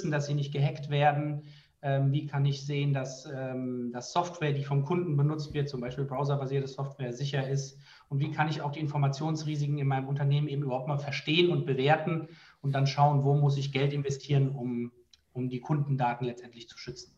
ähm, 0.06 0.12
dass 0.12 0.28
sie 0.28 0.36
nicht 0.36 0.54
gehackt 0.54 0.90
werden? 0.90 1.44
Ähm, 1.88 2.12
wie 2.12 2.26
kann 2.26 2.46
ich 2.46 2.66
sehen, 2.66 2.92
dass, 2.92 3.26
ähm, 3.34 3.92
dass 3.94 4.12
Software, 4.12 4.52
die 4.52 4.66
vom 4.66 4.84
Kunden 4.84 5.16
benutzt 5.16 5.54
wird, 5.54 5.70
zum 5.70 5.80
Beispiel 5.80 6.04
browserbasierte 6.04 6.68
Software, 6.68 7.14
sicher 7.14 7.48
ist 7.48 7.80
und 8.10 8.20
wie 8.20 8.30
kann 8.30 8.50
ich 8.50 8.62
auch 8.62 8.74
die 8.74 8.82
Informationsrisiken 8.82 9.78
in 9.78 9.88
meinem 9.88 10.10
Unternehmen 10.10 10.50
eben 10.50 10.64
überhaupt 10.64 10.90
mal 10.90 10.98
verstehen 10.98 11.50
und 11.50 11.66
bewerten 11.66 12.28
und 12.62 12.74
dann 12.76 12.88
schauen, 12.88 13.24
wo 13.24 13.36
muss 13.36 13.56
ich 13.56 13.72
Geld 13.72 13.94
investieren, 13.94 14.50
um, 14.50 14.92
um 15.32 15.48
die 15.48 15.62
Kundendaten 15.62 16.28
letztendlich 16.28 16.68
zu 16.68 16.78
schützen. 16.78 17.14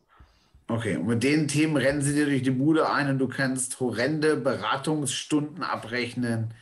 Okay, 0.67 0.97
und 0.97 1.07
mit 1.07 1.23
den 1.23 1.47
Themen 1.47 1.75
rennen 1.75 2.03
sie 2.03 2.13
dir 2.13 2.25
durch 2.25 2.43
die 2.43 2.51
Bude 2.51 2.91
ein 2.91 3.09
und 3.09 3.17
du 3.17 3.27
kannst 3.27 3.79
horrende 3.79 4.37
Beratungsstunden 4.37 5.63
abrechnen. 5.63 6.53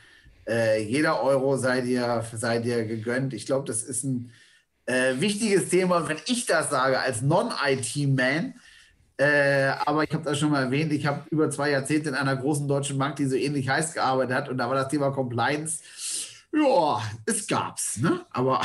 Äh, 0.48 0.82
jeder 0.82 1.22
Euro 1.22 1.58
sei 1.58 1.82
dir, 1.82 2.24
sei 2.32 2.58
dir 2.60 2.86
gegönnt. 2.86 3.34
Ich 3.34 3.44
glaube, 3.44 3.66
das 3.66 3.82
ist 3.82 4.04
ein 4.04 4.30
äh, 4.88 5.20
wichtiges 5.20 5.68
Thema, 5.68 6.08
wenn 6.08 6.16
ich 6.26 6.46
das 6.46 6.70
sage, 6.70 6.98
als 6.98 7.20
Non-IT-Man. 7.22 8.54
Äh, 9.18 9.72
aber 9.84 10.04
ich 10.04 10.12
habe 10.12 10.24
das 10.24 10.38
schon 10.38 10.50
mal 10.50 10.62
erwähnt, 10.62 10.92
ich 10.92 11.06
habe 11.06 11.24
über 11.30 11.50
zwei 11.50 11.70
Jahrzehnte 11.70 12.08
in 12.08 12.14
einer 12.14 12.36
großen 12.36 12.66
deutschen 12.66 12.98
Bank, 12.98 13.16
die 13.16 13.26
so 13.26 13.36
ähnlich 13.36 13.68
heiß 13.68 13.94
gearbeitet 13.94 14.34
hat, 14.34 14.48
und 14.48 14.58
da 14.58 14.68
war 14.68 14.76
das 14.76 14.88
Thema 14.88 15.10
Compliance. 15.10 15.82
Ja, 16.52 17.02
es 17.26 17.46
gab's, 17.46 17.98
ne? 17.98 18.24
Aber 18.30 18.62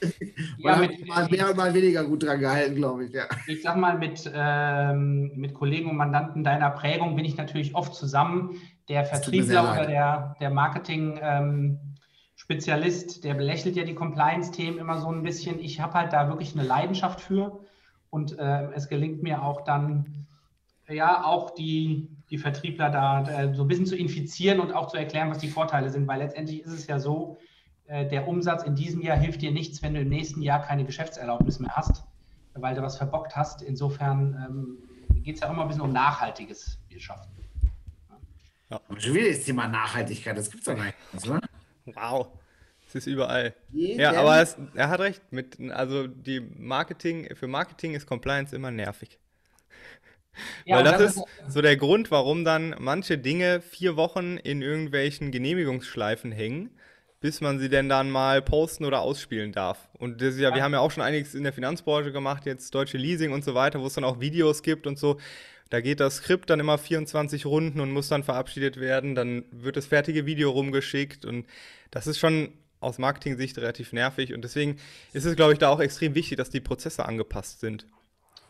ja, 0.58 0.76
mit, 0.76 1.06
mal 1.06 1.28
mehr 1.28 1.50
und 1.50 1.56
mal 1.56 1.72
weniger 1.72 2.02
gut 2.02 2.24
dran 2.24 2.40
gehalten, 2.40 2.74
glaube 2.74 3.04
ich. 3.04 3.12
Ja. 3.12 3.24
Ich 3.46 3.62
sag 3.62 3.76
mal, 3.76 3.96
mit, 3.96 4.28
ähm, 4.34 5.30
mit 5.36 5.54
Kollegen 5.54 5.90
und 5.90 5.96
Mandanten 5.96 6.42
deiner 6.42 6.70
Prägung 6.70 7.14
bin 7.14 7.24
ich 7.24 7.36
natürlich 7.36 7.74
oft 7.74 7.94
zusammen. 7.94 8.60
Der 8.88 9.04
Vertriebler 9.04 9.72
oder 9.72 9.86
der, 9.86 10.36
der 10.40 10.50
Marketing. 10.50 11.18
Ähm, 11.22 11.93
Spezialist, 12.44 13.24
der 13.24 13.32
belächelt 13.32 13.74
ja 13.74 13.84
die 13.84 13.94
Compliance-Themen 13.94 14.78
immer 14.78 15.00
so 15.00 15.08
ein 15.08 15.22
bisschen. 15.22 15.58
Ich 15.60 15.80
habe 15.80 15.94
halt 15.94 16.12
da 16.12 16.28
wirklich 16.28 16.54
eine 16.54 16.62
Leidenschaft 16.62 17.22
für 17.22 17.64
und 18.10 18.38
äh, 18.38 18.70
es 18.72 18.88
gelingt 18.88 19.22
mir 19.22 19.42
auch 19.42 19.62
dann, 19.62 20.26
ja, 20.86 21.24
auch 21.24 21.54
die, 21.54 22.10
die 22.28 22.36
Vertriebler 22.36 22.90
da 22.90 23.22
äh, 23.22 23.54
so 23.54 23.62
ein 23.62 23.68
bisschen 23.68 23.86
zu 23.86 23.96
infizieren 23.96 24.60
und 24.60 24.74
auch 24.74 24.88
zu 24.88 24.98
erklären, 24.98 25.30
was 25.30 25.38
die 25.38 25.48
Vorteile 25.48 25.88
sind, 25.88 26.06
weil 26.06 26.18
letztendlich 26.18 26.60
ist 26.60 26.72
es 26.72 26.86
ja 26.86 26.98
so, 26.98 27.38
äh, 27.86 28.06
der 28.06 28.28
Umsatz 28.28 28.62
in 28.62 28.74
diesem 28.74 29.00
Jahr 29.00 29.16
hilft 29.16 29.40
dir 29.40 29.50
nichts, 29.50 29.82
wenn 29.82 29.94
du 29.94 30.00
im 30.02 30.10
nächsten 30.10 30.42
Jahr 30.42 30.60
keine 30.60 30.84
Geschäftserlaubnis 30.84 31.60
mehr 31.60 31.74
hast, 31.74 32.04
weil 32.52 32.74
du 32.74 32.82
was 32.82 32.98
verbockt 32.98 33.34
hast. 33.34 33.62
Insofern 33.62 34.36
ähm, 34.46 35.22
geht 35.22 35.36
es 35.36 35.40
ja 35.40 35.50
immer 35.50 35.62
ein 35.62 35.68
bisschen 35.68 35.82
um 35.82 35.92
nachhaltiges 35.92 36.78
Wirtschaften. 36.90 37.32
Ja. 38.68 38.80
Schon 38.98 39.14
wieder 39.14 39.28
das 39.28 39.44
Thema 39.44 39.66
Nachhaltigkeit, 39.66 40.36
das 40.36 40.50
gibt 40.50 40.60
es 40.60 40.66
doch 40.66 40.76
gar 40.76 40.84
nicht. 40.84 41.26
Oder? 41.26 41.40
Wow. 41.86 42.28
Es 42.86 42.94
ist 42.94 43.06
überall. 43.06 43.54
Jeden 43.72 44.00
ja, 44.00 44.12
aber 44.12 44.40
es, 44.40 44.56
er 44.74 44.88
hat 44.88 45.00
recht. 45.00 45.20
Mit, 45.30 45.58
also 45.70 46.06
die 46.06 46.40
Marketing, 46.40 47.34
für 47.34 47.48
Marketing 47.48 47.94
ist 47.94 48.06
Compliance 48.06 48.54
immer 48.54 48.70
nervig. 48.70 49.18
Ja, 50.64 50.76
Weil 50.76 50.84
das, 50.84 50.98
das 50.98 51.16
ist 51.16 51.24
so 51.48 51.62
der 51.62 51.76
Grund, 51.76 52.10
warum 52.10 52.44
dann 52.44 52.74
manche 52.78 53.18
Dinge 53.18 53.60
vier 53.60 53.96
Wochen 53.96 54.36
in 54.36 54.62
irgendwelchen 54.62 55.30
Genehmigungsschleifen 55.30 56.32
hängen, 56.32 56.70
bis 57.20 57.40
man 57.40 57.58
sie 57.58 57.68
denn 57.68 57.88
dann 57.88 58.10
mal 58.10 58.42
posten 58.42 58.84
oder 58.84 59.00
ausspielen 59.00 59.52
darf. 59.52 59.88
Und 59.98 60.20
das 60.20 60.38
ja, 60.38 60.54
wir 60.54 60.62
haben 60.62 60.72
ja 60.72 60.80
auch 60.80 60.90
schon 60.90 61.02
einiges 61.02 61.34
in 61.34 61.44
der 61.44 61.52
Finanzbranche 61.52 62.12
gemacht, 62.12 62.46
jetzt 62.46 62.74
Deutsche 62.74 62.98
Leasing 62.98 63.32
und 63.32 63.44
so 63.44 63.54
weiter, 63.54 63.80
wo 63.80 63.86
es 63.86 63.94
dann 63.94 64.04
auch 64.04 64.20
Videos 64.20 64.62
gibt 64.62 64.86
und 64.86 64.98
so. 64.98 65.18
Da 65.70 65.80
geht 65.80 66.00
das 66.00 66.16
Skript 66.16 66.50
dann 66.50 66.60
immer 66.60 66.78
24 66.78 67.46
Runden 67.46 67.80
und 67.80 67.90
muss 67.90 68.08
dann 68.08 68.22
verabschiedet 68.22 68.78
werden. 68.78 69.14
Dann 69.14 69.44
wird 69.50 69.76
das 69.76 69.86
fertige 69.86 70.26
Video 70.26 70.50
rumgeschickt 70.50 71.24
und 71.24 71.46
das 71.90 72.06
ist 72.06 72.18
schon 72.18 72.52
aus 72.80 72.98
Marketing-Sicht 72.98 73.56
relativ 73.58 73.92
nervig. 73.92 74.34
Und 74.34 74.42
deswegen 74.42 74.76
ist 75.12 75.24
es, 75.24 75.36
glaube 75.36 75.54
ich, 75.54 75.58
da 75.58 75.70
auch 75.70 75.80
extrem 75.80 76.14
wichtig, 76.14 76.36
dass 76.36 76.50
die 76.50 76.60
Prozesse 76.60 77.06
angepasst 77.06 77.60
sind. 77.60 77.86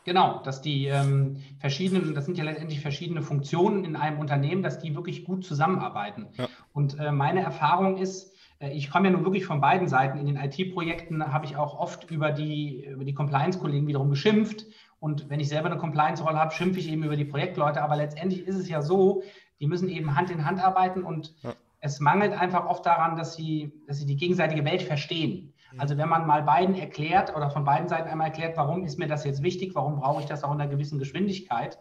Genau, 0.04 0.42
dass 0.42 0.60
die 0.60 0.86
ähm, 0.86 1.42
verschiedenen, 1.60 2.14
das 2.14 2.26
sind 2.26 2.36
ja 2.36 2.44
letztendlich 2.44 2.80
verschiedene 2.80 3.22
Funktionen 3.22 3.84
in 3.84 3.96
einem 3.96 4.18
Unternehmen, 4.18 4.62
dass 4.62 4.78
die 4.78 4.94
wirklich 4.94 5.24
gut 5.24 5.46
zusammenarbeiten. 5.46 6.26
Ja. 6.36 6.48
Und 6.74 6.98
äh, 6.98 7.10
meine 7.10 7.40
Erfahrung 7.40 7.96
ist, 7.96 8.34
äh, 8.58 8.70
ich 8.72 8.90
komme 8.90 9.08
ja 9.08 9.12
nun 9.12 9.24
wirklich 9.24 9.46
von 9.46 9.62
beiden 9.62 9.88
Seiten. 9.88 10.18
In 10.18 10.26
den 10.26 10.36
IT-Projekten 10.36 11.32
habe 11.32 11.46
ich 11.46 11.56
auch 11.56 11.78
oft 11.78 12.10
über 12.10 12.32
die, 12.32 12.84
über 12.84 13.04
die 13.04 13.14
Compliance-Kollegen 13.14 13.86
wiederum 13.86 14.10
geschimpft. 14.10 14.66
Und 15.04 15.28
wenn 15.28 15.38
ich 15.38 15.50
selber 15.50 15.66
eine 15.66 15.76
Compliance-Rolle 15.76 16.38
habe, 16.38 16.54
schimpfe 16.54 16.80
ich 16.80 16.90
eben 16.90 17.04
über 17.04 17.14
die 17.14 17.26
Projektleute. 17.26 17.82
Aber 17.82 17.94
letztendlich 17.94 18.46
ist 18.46 18.56
es 18.56 18.70
ja 18.70 18.80
so, 18.80 19.22
die 19.60 19.66
müssen 19.66 19.90
eben 19.90 20.16
Hand 20.16 20.30
in 20.30 20.46
Hand 20.46 20.64
arbeiten 20.64 21.02
und 21.02 21.34
ja. 21.42 21.52
es 21.80 22.00
mangelt 22.00 22.32
einfach 22.32 22.64
oft 22.64 22.86
daran, 22.86 23.14
dass 23.14 23.36
sie, 23.36 23.70
dass 23.86 23.98
sie 23.98 24.06
die 24.06 24.16
gegenseitige 24.16 24.64
Welt 24.64 24.80
verstehen. 24.80 25.52
Mhm. 25.72 25.80
Also 25.80 25.98
wenn 25.98 26.08
man 26.08 26.26
mal 26.26 26.42
beiden 26.42 26.74
erklärt 26.74 27.36
oder 27.36 27.50
von 27.50 27.64
beiden 27.64 27.86
Seiten 27.86 28.08
einmal 28.08 28.28
erklärt, 28.28 28.56
warum 28.56 28.82
ist 28.86 28.98
mir 28.98 29.06
das 29.06 29.24
jetzt 29.24 29.42
wichtig, 29.42 29.74
warum 29.74 29.96
brauche 29.96 30.22
ich 30.22 30.26
das 30.26 30.42
auch 30.42 30.54
in 30.54 30.58
einer 30.58 30.70
gewissen 30.70 30.98
Geschwindigkeit 30.98 31.78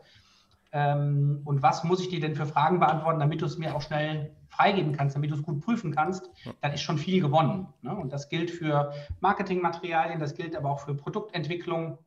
ähm, 0.74 1.44
und 1.46 1.63
was 1.63 1.86
muss 1.86 2.01
ich 2.01 2.10
dir 2.10 2.20
denn 2.20 2.36
für 2.36 2.46
Fragen 2.46 2.82
beantworten, 2.82 3.22
damit 3.22 3.42
du 3.42 3.46
es 3.46 3.58
mir 3.58 3.74
auch 3.74 3.82
schnell 3.82 4.36
freigeben 4.50 4.92
kannst, 4.92 5.15
damit 5.15 5.32
du 5.32 5.36
es 5.36 5.44
gut 5.44 5.62
prüfen 5.62 5.96
kannst, 5.96 6.30
dann 6.60 6.74
ist 6.74 6.82
schon 6.82 6.98
viel 6.98 7.22
gewonnen. 7.22 7.68
Ne? 7.84 7.96
Und 7.96 8.12
das 8.12 8.27
gilt 8.27 8.51
für 8.51 8.92
Marketingmaterialien, 9.22 10.20
das 10.20 10.36
gilt 10.36 10.58
aber 10.58 10.70
auch 10.70 10.82
für 10.82 10.94
Produktentwicklung, 10.94 12.00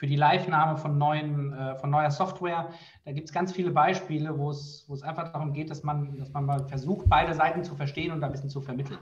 für 0.00 0.06
die 0.06 0.16
Live-Nahme 0.16 0.78
von, 0.78 0.96
neuen, 0.96 1.52
äh, 1.52 1.76
von 1.76 1.90
neuer 1.90 2.10
Software. 2.10 2.70
Da 3.04 3.12
gibt 3.12 3.28
es 3.28 3.34
ganz 3.34 3.52
viele 3.52 3.70
Beispiele, 3.70 4.38
wo 4.38 4.48
es, 4.48 4.86
wo 4.88 4.94
es 4.94 5.02
einfach 5.02 5.30
darum 5.30 5.52
geht, 5.52 5.68
dass 5.68 5.82
man, 5.82 6.16
dass 6.16 6.32
man 6.32 6.46
mal 6.46 6.66
versucht, 6.66 7.06
beide 7.10 7.34
Seiten 7.34 7.64
zu 7.64 7.74
verstehen 7.74 8.10
und 8.10 8.22
da 8.22 8.26
ein 8.28 8.32
bisschen 8.32 8.48
zu 8.48 8.62
vermitteln. 8.62 8.98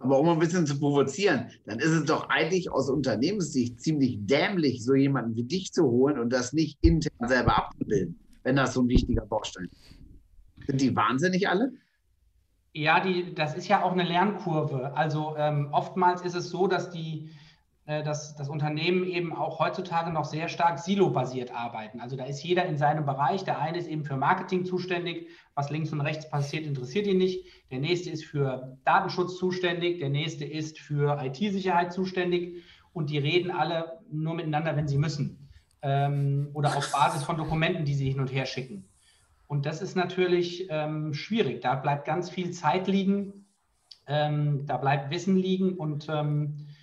Aber 0.00 0.20
um 0.20 0.28
ein 0.28 0.38
bisschen 0.38 0.66
zu 0.66 0.78
provozieren, 0.78 1.50
dann 1.64 1.78
ist 1.78 1.88
es 1.88 2.04
doch 2.04 2.28
eigentlich 2.28 2.70
aus 2.70 2.90
Unternehmenssicht 2.90 3.80
ziemlich 3.80 4.18
dämlich, 4.20 4.84
so 4.84 4.94
jemanden 4.94 5.34
wie 5.34 5.44
dich 5.44 5.72
zu 5.72 5.84
holen 5.84 6.18
und 6.18 6.30
das 6.30 6.52
nicht 6.52 6.76
intern 6.82 7.26
selber 7.26 7.56
abzubilden, 7.56 8.20
wenn 8.42 8.56
das 8.56 8.74
so 8.74 8.82
ein 8.82 8.88
wichtiger 8.88 9.24
Baustein 9.24 9.70
ist. 9.72 10.66
Sind 10.66 10.80
die 10.82 10.94
wahnsinnig 10.94 11.48
alle? 11.48 11.72
Ja, 12.74 13.00
die, 13.00 13.34
das 13.34 13.54
ist 13.54 13.68
ja 13.68 13.82
auch 13.82 13.92
eine 13.92 14.02
Lernkurve. 14.02 14.94
Also 14.94 15.36
ähm, 15.38 15.70
oftmals 15.72 16.20
ist 16.20 16.34
es 16.34 16.50
so, 16.50 16.66
dass 16.66 16.90
die, 16.90 17.30
dass 17.86 18.34
das 18.34 18.48
Unternehmen 18.48 19.04
eben 19.04 19.34
auch 19.34 19.58
heutzutage 19.58 20.10
noch 20.10 20.24
sehr 20.24 20.48
stark 20.48 20.78
silobasiert 20.78 21.54
arbeiten. 21.54 22.00
Also 22.00 22.16
da 22.16 22.24
ist 22.24 22.42
jeder 22.42 22.64
in 22.64 22.78
seinem 22.78 23.04
Bereich. 23.04 23.44
Der 23.44 23.60
eine 23.60 23.76
ist 23.76 23.88
eben 23.88 24.04
für 24.04 24.16
Marketing 24.16 24.64
zuständig. 24.64 25.28
Was 25.54 25.68
links 25.68 25.92
und 25.92 26.00
rechts 26.00 26.30
passiert, 26.30 26.64
interessiert 26.64 27.06
ihn 27.06 27.18
nicht. 27.18 27.44
Der 27.70 27.80
nächste 27.80 28.08
ist 28.08 28.24
für 28.24 28.78
Datenschutz 28.84 29.36
zuständig. 29.36 29.98
Der 29.98 30.08
nächste 30.08 30.46
ist 30.46 30.78
für 30.78 31.22
IT-Sicherheit 31.22 31.92
zuständig. 31.92 32.62
Und 32.94 33.10
die 33.10 33.18
reden 33.18 33.50
alle 33.50 34.00
nur 34.10 34.32
miteinander, 34.32 34.76
wenn 34.76 34.88
sie 34.88 34.98
müssen. 34.98 35.50
Ähm, 35.82 36.48
oder 36.54 36.74
auf 36.76 36.90
Basis 36.90 37.22
von 37.22 37.36
Dokumenten, 37.36 37.84
die 37.84 37.94
sie 37.94 38.08
hin 38.08 38.20
und 38.20 38.32
her 38.32 38.46
schicken. 38.46 38.88
Und 39.46 39.66
das 39.66 39.82
ist 39.82 39.94
natürlich 39.94 40.68
ähm, 40.70 41.12
schwierig. 41.12 41.60
Da 41.60 41.74
bleibt 41.74 42.06
ganz 42.06 42.30
viel 42.30 42.50
Zeit 42.52 42.88
liegen. 42.88 43.44
Ähm, 44.06 44.64
da 44.64 44.78
bleibt 44.78 45.10
Wissen 45.10 45.36
liegen 45.36 45.74
und 45.74 46.08
ähm, 46.08 46.56
äh, 46.56 46.73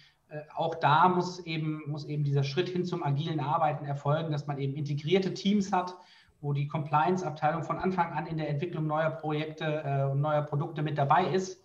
auch 0.55 0.75
da 0.75 1.09
muss 1.09 1.39
eben, 1.45 1.81
muss 1.87 2.05
eben 2.05 2.23
dieser 2.23 2.43
Schritt 2.43 2.69
hin 2.69 2.85
zum 2.85 3.03
agilen 3.03 3.39
Arbeiten 3.39 3.85
erfolgen, 3.85 4.31
dass 4.31 4.47
man 4.47 4.57
eben 4.57 4.75
integrierte 4.75 5.33
Teams 5.33 5.71
hat, 5.71 5.95
wo 6.41 6.53
die 6.53 6.67
Compliance-Abteilung 6.67 7.63
von 7.63 7.77
Anfang 7.77 8.11
an 8.13 8.27
in 8.27 8.37
der 8.37 8.49
Entwicklung 8.49 8.87
neuer 8.87 9.11
Projekte 9.11 9.83
äh, 9.85 10.11
und 10.11 10.21
neuer 10.21 10.41
Produkte 10.41 10.81
mit 10.81 10.97
dabei 10.97 11.27
ist. 11.27 11.63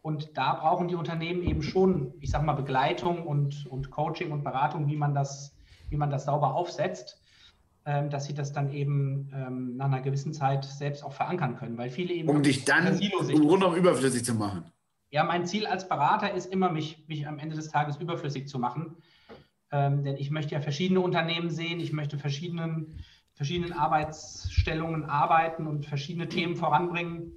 Und 0.00 0.36
da 0.36 0.54
brauchen 0.54 0.88
die 0.88 0.94
Unternehmen 0.94 1.42
eben 1.42 1.62
schon, 1.62 2.14
ich 2.20 2.30
sage 2.30 2.44
mal, 2.44 2.54
Begleitung 2.54 3.26
und, 3.26 3.66
und 3.66 3.90
Coaching 3.90 4.32
und 4.32 4.42
Beratung, 4.42 4.88
wie 4.88 4.96
man 4.96 5.14
das, 5.14 5.56
wie 5.90 5.96
man 5.96 6.10
das 6.10 6.24
sauber 6.24 6.54
aufsetzt, 6.54 7.20
ähm, 7.84 8.10
dass 8.10 8.26
sie 8.26 8.34
das 8.34 8.52
dann 8.52 8.72
eben 8.72 9.30
ähm, 9.34 9.76
nach 9.76 9.86
einer 9.86 10.00
gewissen 10.00 10.32
Zeit 10.32 10.64
selbst 10.64 11.04
auch 11.04 11.12
verankern 11.12 11.56
können. 11.56 11.78
Weil 11.78 11.90
viele 11.90 12.14
eben. 12.14 12.28
Um 12.28 12.42
dich 12.42 12.64
dann 12.64 12.86
rundum 12.88 13.74
überflüssig 13.74 14.24
zu 14.24 14.34
machen. 14.34 14.64
Ja, 15.12 15.24
mein 15.24 15.44
Ziel 15.44 15.66
als 15.66 15.88
Berater 15.88 16.32
ist 16.32 16.46
immer, 16.46 16.72
mich, 16.72 17.04
mich 17.06 17.26
am 17.28 17.38
Ende 17.38 17.54
des 17.54 17.68
Tages 17.68 17.98
überflüssig 17.98 18.48
zu 18.48 18.58
machen. 18.58 18.96
Ähm, 19.70 20.02
denn 20.04 20.16
ich 20.16 20.30
möchte 20.30 20.54
ja 20.54 20.60
verschiedene 20.62 21.00
Unternehmen 21.00 21.50
sehen, 21.50 21.80
ich 21.80 21.92
möchte 21.92 22.18
verschiedenen, 22.18 23.04
verschiedenen 23.34 23.74
Arbeitsstellungen 23.74 25.04
arbeiten 25.04 25.66
und 25.66 25.84
verschiedene 25.84 26.30
Themen 26.30 26.56
voranbringen 26.56 27.30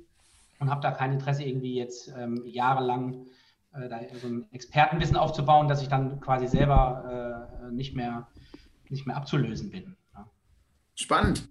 und 0.60 0.70
habe 0.70 0.80
da 0.80 0.92
kein 0.92 1.12
Interesse, 1.12 1.44
irgendwie 1.44 1.76
jetzt 1.76 2.14
ähm, 2.18 2.44
jahrelang 2.46 3.28
äh, 3.74 3.90
da 3.90 4.00
so 4.22 4.28
ein 4.28 4.46
Expertenwissen 4.54 5.18
aufzubauen, 5.18 5.68
dass 5.68 5.82
ich 5.82 5.90
dann 5.90 6.22
quasi 6.22 6.48
selber 6.48 7.50
äh, 7.62 7.72
nicht, 7.74 7.94
mehr, 7.94 8.30
nicht 8.88 9.06
mehr 9.06 9.18
abzulösen 9.18 9.70
bin. 9.70 9.98
Ja. 10.14 10.30
Spannend. 10.96 11.50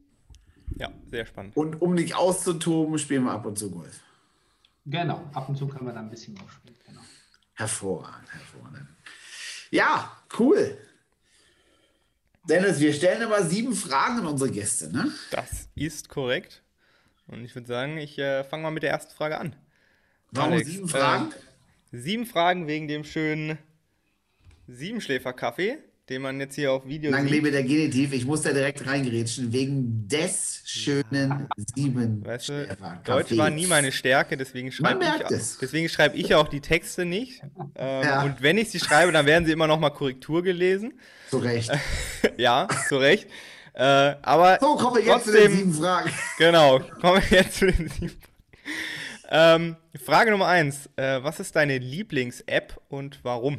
Ja, 0.78 0.88
sehr 1.04 1.26
spannend. 1.26 1.54
Und 1.54 1.83
um 1.83 1.95
dich 1.95 2.16
auszutoben, 2.16 2.99
spielen 2.99 3.25
wir 3.25 3.33
ab 3.33 3.45
und 3.45 3.59
zu 3.59 3.71
Golf. 3.71 4.00
Genau, 4.87 5.31
ab 5.33 5.49
und 5.49 5.57
zu 5.57 5.67
können 5.67 5.87
wir 5.87 5.93
da 5.93 6.00
ein 6.00 6.11
bisschen 6.11 6.38
aufspielen. 6.38 6.76
Genau. 6.87 7.00
Hervorragend, 7.55 8.33
hervorragend. 8.33 8.88
Ja, 9.71 10.17
cool. 10.38 10.76
Dennis, 12.49 12.79
wir 12.81 12.93
stellen 12.93 13.23
aber 13.23 13.43
sieben 13.43 13.75
Fragen 13.75 14.19
an 14.19 14.26
unsere 14.26 14.50
Gäste, 14.50 14.93
ne? 14.93 15.11
Das 15.31 15.69
ist 15.75 16.11
korrekt. 16.11 16.62
Und 17.26 17.45
ich 17.45 17.55
würde 17.55 17.67
sagen, 17.67 17.97
ich 17.97 18.19
äh, 18.19 18.45
fange 18.45 18.64
mal 18.64 18.71
mit 18.71 18.83
der 18.83 18.91
ersten 18.91 19.14
Frage 19.14 19.38
an. 19.38 19.57
Warum 20.31 20.53
Alex, 20.53 20.69
sieben 20.69 20.88
Fragen? 20.88 21.33
Äh, 21.93 21.97
sieben 21.97 22.26
Fragen 22.26 22.67
wegen 22.67 22.87
dem 22.87 23.05
schönen 23.05 23.59
Siebenschläfer-Kaffee 24.67 25.79
den 26.08 26.23
man 26.23 26.38
jetzt 26.38 26.54
hier 26.54 26.73
auf 26.73 26.87
Video 26.87 27.11
Lang 27.11 27.23
sieht. 27.23 27.32
lebe 27.32 27.50
der 27.50 27.62
Genitiv, 27.62 28.12
ich 28.12 28.26
muss 28.26 28.42
da 28.42 28.52
direkt 28.52 28.87
reingrätschen, 28.87 29.52
wegen 29.52 30.06
des 30.06 30.62
schönen 30.64 31.49
sieben 31.75 32.25
weißt 32.25 32.49
du, 32.50 32.76
Deutsch 33.04 33.37
war 33.37 33.50
nie 33.50 33.66
meine 33.66 33.90
Stärke, 33.90 34.37
deswegen 34.37 34.70
schreibe 34.70 35.04
ich, 35.04 35.58
deswegen 35.61 35.88
schreibe 35.88 36.16
ich 36.16 36.34
auch 36.34 36.49
die 36.49 36.61
Texte 36.61 37.04
nicht. 37.04 37.42
Ähm, 37.76 38.02
ja. 38.02 38.23
Und 38.23 38.42
wenn 38.42 38.58
ich 38.58 38.70
sie 38.70 38.80
schreibe, 38.80 39.12
dann 39.12 39.26
werden 39.26 39.46
sie 39.46 39.52
immer 39.52 39.66
noch 39.66 39.80
mal 39.80 39.90
Korrektur 39.90 40.42
gelesen. 40.42 40.94
Zu 41.30 41.38
Recht. 41.38 41.70
ja, 42.37 42.68
zu 42.88 42.96
Recht. 42.99 43.28
Äh, 43.73 43.82
aber 43.82 44.58
so, 44.61 44.76
kommen 44.76 44.96
wir 44.96 45.04
jetzt 45.04 45.25
trotzdem, 45.25 45.34
zu 45.34 45.40
den 45.40 45.56
sieben 45.56 45.75
Fragen. 45.75 46.11
Genau, 46.38 46.80
kommen 47.00 47.23
wir 47.28 47.38
jetzt 47.38 47.58
zu 47.58 47.66
den 47.66 47.88
sieben 47.88 48.16
ähm, 49.30 49.76
Frage 50.04 50.30
Nummer 50.30 50.46
eins. 50.46 50.88
Äh, 50.96 51.23
was 51.23 51.40
ist 51.40 51.56
deine 51.56 51.78
Lieblings-App 51.78 52.80
und 52.88 53.20
warum? 53.23 53.58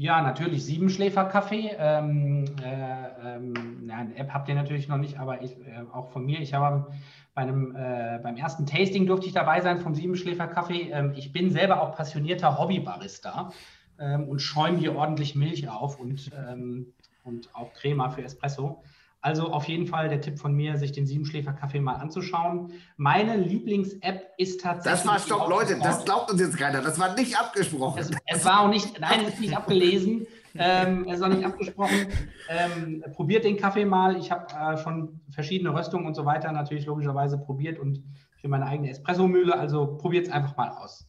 Ja, 0.00 0.22
natürlich 0.22 0.64
Siebenschläfer-Kaffee. 0.64 1.72
Ähm, 1.76 2.44
äh, 2.62 3.34
ähm, 3.34 3.84
ja, 3.88 3.96
eine 3.96 4.14
App 4.14 4.32
habt 4.32 4.48
ihr 4.48 4.54
natürlich 4.54 4.86
noch 4.86 4.96
nicht, 4.96 5.18
aber 5.18 5.42
ich, 5.42 5.56
äh, 5.58 5.82
auch 5.92 6.12
von 6.12 6.24
mir. 6.24 6.38
Ich 6.38 6.54
habe 6.54 6.86
bei 7.34 7.42
einem, 7.42 7.74
äh, 7.74 8.20
beim 8.22 8.36
ersten 8.36 8.64
Tasting 8.64 9.08
durfte 9.08 9.26
ich 9.26 9.32
dabei 9.32 9.60
sein 9.60 9.80
vom 9.80 9.96
Siebenschläfer-Kaffee. 9.96 10.92
Ähm, 10.92 11.14
ich 11.16 11.32
bin 11.32 11.50
selber 11.50 11.82
auch 11.82 11.96
passionierter 11.96 12.60
Hobbybarista 12.60 13.50
ähm, 13.98 14.28
und 14.28 14.38
schäume 14.40 14.78
hier 14.78 14.94
ordentlich 14.94 15.34
Milch 15.34 15.68
auf 15.68 15.98
und, 15.98 16.30
ähm, 16.48 16.94
und 17.24 17.52
auch 17.56 17.72
Crema 17.72 18.08
für 18.10 18.22
Espresso. 18.22 18.84
Also 19.28 19.52
auf 19.52 19.64
jeden 19.64 19.86
Fall 19.86 20.08
der 20.08 20.22
Tipp 20.22 20.38
von 20.38 20.54
mir, 20.54 20.78
sich 20.78 20.92
den 20.92 21.06
Siebenschläfer-Kaffee 21.06 21.80
mal 21.80 21.96
anzuschauen. 21.96 22.72
Meine 22.96 23.36
Lieblings-App 23.36 24.22
ist 24.38 24.62
tatsächlich. 24.62 25.02
Das 25.02 25.06
war, 25.06 25.18
stopp, 25.18 25.50
Leute, 25.50 25.78
das 25.82 26.02
glaubt 26.06 26.30
uns 26.30 26.40
jetzt 26.40 26.56
keiner. 26.56 26.80
Das 26.80 26.98
war 26.98 27.14
nicht 27.14 27.38
abgesprochen. 27.38 27.98
Es, 27.98 28.10
es 28.24 28.44
war 28.46 28.60
auch 28.60 28.70
nicht, 28.70 28.98
nein, 28.98 29.20
es 29.26 29.34
ist 29.34 29.40
nicht 29.40 29.54
abgelesen. 29.54 30.26
ähm, 30.54 31.04
es 31.06 31.16
ist 31.16 31.22
auch 31.22 31.28
nicht 31.28 31.44
abgesprochen. 31.44 32.06
Ähm, 32.48 33.04
probiert 33.12 33.44
den 33.44 33.58
Kaffee 33.58 33.84
mal. 33.84 34.16
Ich 34.16 34.30
habe 34.30 34.46
äh, 34.50 34.78
schon 34.82 35.20
verschiedene 35.28 35.74
Röstungen 35.74 36.06
und 36.06 36.14
so 36.14 36.24
weiter 36.24 36.50
natürlich 36.50 36.86
logischerweise 36.86 37.36
probiert 37.36 37.78
und 37.78 38.02
für 38.40 38.48
meine 38.48 38.64
eigene 38.64 38.88
Espresso-Mühle. 38.88 39.54
Also 39.58 39.98
probiert 39.98 40.28
es 40.28 40.32
einfach 40.32 40.56
mal 40.56 40.70
aus. 40.70 41.06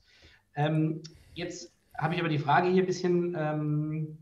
Ähm, 0.58 1.04
jetzt 1.36 1.72
habe 1.98 2.16
ich 2.16 2.20
aber 2.20 2.28
die 2.28 2.38
Frage 2.38 2.68
hier 2.68 2.84
ein 2.84 2.86
bisschen 2.86 3.34
ähm, 3.40 4.18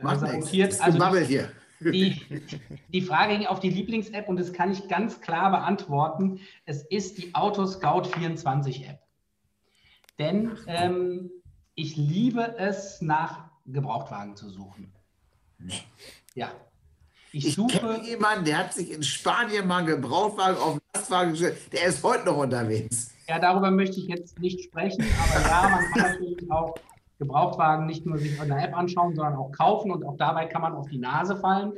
sortiert. 0.00 0.80
Also 0.80 1.16
hier. 1.24 1.48
Die, 1.90 2.20
die 2.88 3.02
Frage 3.02 3.36
ging 3.36 3.46
auf 3.46 3.60
die 3.60 3.70
Lieblings-App 3.70 4.28
und 4.28 4.38
das 4.38 4.52
kann 4.52 4.70
ich 4.70 4.88
ganz 4.88 5.20
klar 5.20 5.50
beantworten. 5.50 6.40
Es 6.64 6.82
ist 6.82 7.18
die 7.18 7.34
Autoscout 7.34 8.04
24 8.04 8.88
App. 8.88 9.00
Denn 10.18 10.56
ähm, 10.66 11.30
ich 11.74 11.96
liebe 11.96 12.56
es, 12.58 13.00
nach 13.00 13.50
Gebrauchtwagen 13.66 14.36
zu 14.36 14.48
suchen. 14.50 14.92
Ja. 16.34 16.52
Ich, 17.32 17.46
ich 17.46 17.66
kenne 17.68 18.02
jemanden, 18.04 18.44
der 18.44 18.58
hat 18.58 18.74
sich 18.74 18.90
in 18.90 19.02
Spanien 19.02 19.66
mal 19.66 19.78
einen 19.78 19.86
Gebrauchtwagen 19.86 20.58
auf 20.58 20.74
den 20.74 20.82
Lastwagen 20.94 21.32
gestellt. 21.32 21.72
Der 21.72 21.86
ist 21.86 22.02
heute 22.02 22.26
noch 22.26 22.36
unterwegs. 22.36 23.10
Ja, 23.26 23.38
darüber 23.38 23.70
möchte 23.70 23.98
ich 23.98 24.06
jetzt 24.08 24.38
nicht 24.38 24.64
sprechen, 24.64 25.02
aber 25.02 25.48
ja, 25.48 25.68
man 25.70 25.92
kann 25.92 26.12
natürlich 26.12 26.50
auch 26.50 26.74
Gebrauchtwagen 27.18 27.86
nicht 27.86 28.04
nur 28.06 28.18
sich 28.18 28.40
in 28.40 28.48
der 28.48 28.62
App 28.62 28.76
anschauen, 28.76 29.14
sondern 29.14 29.36
auch 29.36 29.52
kaufen 29.52 29.90
und 29.90 30.04
auch 30.04 30.16
dabei 30.16 30.46
kann 30.46 30.62
man 30.62 30.74
auf 30.74 30.88
die 30.88 30.98
Nase 30.98 31.36
fallen. 31.36 31.72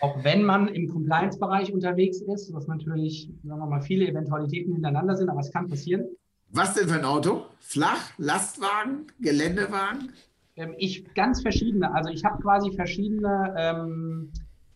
Auch 0.00 0.22
wenn 0.22 0.44
man 0.44 0.68
im 0.68 0.88
Compliance-Bereich 0.88 1.72
unterwegs 1.72 2.20
ist, 2.20 2.52
was 2.52 2.66
natürlich, 2.66 3.30
sagen 3.42 3.60
wir 3.60 3.66
mal, 3.66 3.80
viele 3.80 4.06
Eventualitäten 4.06 4.74
hintereinander 4.74 5.16
sind, 5.16 5.30
aber 5.30 5.40
es 5.40 5.50
kann 5.50 5.68
passieren. 5.68 6.04
Was 6.50 6.74
denn 6.74 6.88
für 6.88 6.98
ein 6.98 7.04
Auto? 7.04 7.46
Flach, 7.60 8.10
Lastwagen, 8.18 9.06
Geländewagen? 9.20 10.12
Ähm, 10.56 10.74
ich 10.76 11.14
ganz 11.14 11.40
verschiedene. 11.40 11.94
Also 11.94 12.10
ich 12.10 12.24
habe 12.24 12.42
quasi 12.42 12.72
verschiedene. 12.72 13.54
Ähm, 13.56 14.32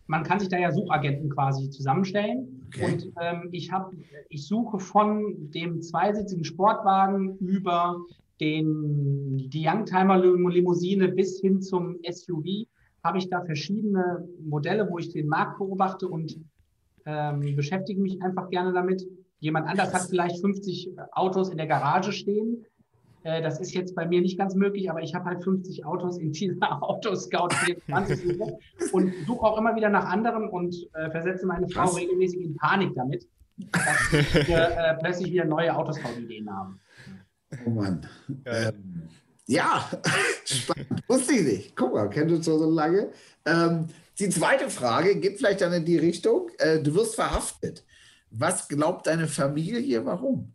man 0.07 0.23
kann 0.23 0.39
sich 0.39 0.49
da 0.49 0.57
ja 0.57 0.71
Suchagenten 0.71 1.29
quasi 1.29 1.69
zusammenstellen. 1.69 2.67
Okay. 2.67 2.85
Und 2.85 3.11
ähm, 3.21 3.49
ich 3.51 3.71
habe, 3.71 3.95
ich 4.29 4.47
suche 4.47 4.79
von 4.79 5.51
dem 5.51 5.81
zweisitzigen 5.81 6.45
Sportwagen 6.45 7.37
über 7.37 7.97
den 8.39 9.37
die 9.49 9.67
Youngtimer 9.67 10.17
Limousine 10.19 11.09
bis 11.09 11.39
hin 11.39 11.61
zum 11.61 11.97
SUV 12.09 12.67
habe 13.03 13.17
ich 13.17 13.29
da 13.29 13.41
verschiedene 13.41 14.27
Modelle, 14.41 14.89
wo 14.89 14.97
ich 14.97 15.11
den 15.11 15.27
Markt 15.27 15.57
beobachte 15.57 16.07
und 16.07 16.39
ähm, 17.05 17.55
beschäftige 17.55 18.01
mich 18.01 18.21
einfach 18.21 18.49
gerne 18.49 18.73
damit. 18.73 19.07
Jemand 19.39 19.67
anders 19.67 19.93
hat 19.93 20.01
vielleicht 20.09 20.41
50 20.41 20.91
Autos 21.13 21.49
in 21.49 21.57
der 21.57 21.67
Garage 21.67 22.11
stehen. 22.11 22.65
Äh, 23.23 23.41
das 23.41 23.59
ist 23.59 23.73
jetzt 23.73 23.95
bei 23.95 24.05
mir 24.05 24.21
nicht 24.21 24.37
ganz 24.37 24.55
möglich, 24.55 24.89
aber 24.89 25.01
ich 25.01 25.15
habe 25.15 25.25
halt 25.25 25.43
50 25.43 25.85
Autos 25.85 26.17
in 26.17 26.31
dieser 26.31 26.81
Autoscout 26.83 27.49
24 27.53 28.39
und 28.91 29.13
suche 29.25 29.45
auch 29.45 29.57
immer 29.57 29.75
wieder 29.75 29.89
nach 29.89 30.05
anderen 30.05 30.49
und 30.49 30.75
äh, 30.93 31.09
versetze 31.09 31.45
meine 31.45 31.67
Frau 31.69 31.83
Was? 31.83 31.97
regelmäßig 31.97 32.41
in 32.41 32.55
Panik 32.55 32.93
damit, 32.95 33.27
dass 33.71 34.47
wir 34.47 34.57
äh, 34.57 34.97
plötzlich 34.99 35.31
wieder 35.31 35.45
neue 35.45 35.75
Autoscout-Ideen 35.75 36.49
haben. 36.49 36.79
Oh 37.65 37.69
Mann. 37.69 38.07
Ähm, 38.45 39.09
ja, 39.45 39.89
spannend. 40.45 41.03
Wusste 41.07 41.33
ich 41.33 41.43
nicht. 41.43 41.75
Guck 41.75 41.93
mal, 41.93 42.09
kennt 42.09 42.31
uns 42.31 42.45
so 42.45 42.69
lange. 42.69 43.11
Ähm, 43.45 43.87
die 44.19 44.29
zweite 44.29 44.69
Frage 44.69 45.19
geht 45.19 45.37
vielleicht 45.37 45.61
dann 45.61 45.73
in 45.73 45.85
die 45.85 45.97
Richtung, 45.97 46.49
äh, 46.57 46.81
du 46.81 46.95
wirst 46.95 47.15
verhaftet. 47.15 47.85
Was 48.29 48.67
glaubt 48.67 49.07
deine 49.07 49.27
Familie, 49.27 50.05
warum? 50.05 50.53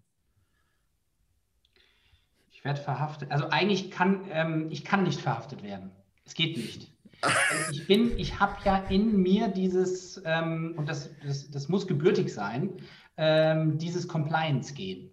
Ich 2.51 2.65
werde 2.65 2.81
verhaftet. 2.81 3.31
Also 3.31 3.49
eigentlich 3.49 3.91
kann 3.91 4.27
ähm, 4.31 4.69
ich 4.71 4.85
kann 4.85 5.05
nicht 5.05 5.21
verhaftet 5.21 5.63
werden. 5.63 5.91
Es 6.25 6.35
geht 6.35 6.57
nicht. 6.57 6.93
Also 7.23 7.37
ich 7.73 7.87
bin, 7.87 8.19
ich 8.19 8.41
habe 8.41 8.57
ja 8.65 8.77
in 8.89 9.23
mir 9.23 9.49
dieses, 9.49 10.21
ähm, 10.25 10.75
und 10.77 10.89
das, 10.89 11.11
das, 11.25 11.51
das, 11.51 11.69
muss 11.69 11.87
gebürtig 11.87 12.33
sein, 12.33 12.71
ähm, 13.17 13.79
dieses 13.79 14.09
Compliance-Gehen. 14.09 15.12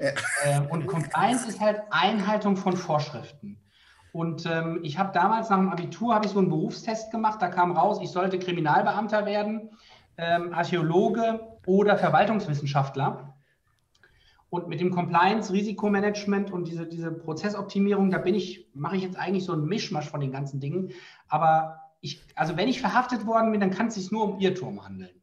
Ja. 0.00 0.10
Ähm, 0.44 0.66
und 0.66 0.86
Compliance 0.86 1.46
ist 1.48 1.60
halt 1.60 1.82
Einhaltung 1.90 2.56
von 2.56 2.76
Vorschriften. 2.76 3.58
Und 4.12 4.44
ähm, 4.46 4.80
ich 4.82 4.98
habe 4.98 5.12
damals 5.12 5.50
nach 5.50 5.58
dem 5.58 5.68
Abitur 5.68 6.14
habe 6.14 6.26
ich 6.26 6.32
so 6.32 6.38
einen 6.38 6.48
Berufstest 6.48 7.10
gemacht. 7.12 7.40
Da 7.40 7.48
kam 7.48 7.72
raus, 7.72 7.98
ich 8.02 8.10
sollte 8.10 8.38
Kriminalbeamter 8.38 9.24
werden, 9.26 9.70
ähm, 10.16 10.52
Archäologe 10.52 11.58
oder 11.66 11.96
Verwaltungswissenschaftler. 11.96 13.34
Und 14.48 14.66
mit 14.66 14.80
dem 14.80 14.90
Compliance, 14.90 15.52
Risikomanagement 15.52 16.50
und 16.50 16.66
diese, 16.66 16.86
diese 16.86 17.12
Prozessoptimierung, 17.12 18.10
da 18.10 18.18
bin 18.18 18.34
ich, 18.34 18.66
mache 18.74 18.96
ich 18.96 19.02
jetzt 19.04 19.16
eigentlich 19.16 19.44
so 19.44 19.52
einen 19.52 19.66
Mischmasch 19.66 20.08
von 20.08 20.20
den 20.20 20.32
ganzen 20.32 20.58
Dingen. 20.58 20.90
Aber 21.28 21.82
ich, 22.00 22.20
also 22.34 22.56
wenn 22.56 22.66
ich 22.66 22.80
verhaftet 22.80 23.26
worden 23.26 23.52
bin, 23.52 23.60
dann 23.60 23.70
kann 23.70 23.88
es 23.88 23.94
sich 23.94 24.10
nur 24.10 24.24
um 24.24 24.40
Irrtum 24.40 24.84
handeln. 24.84 25.19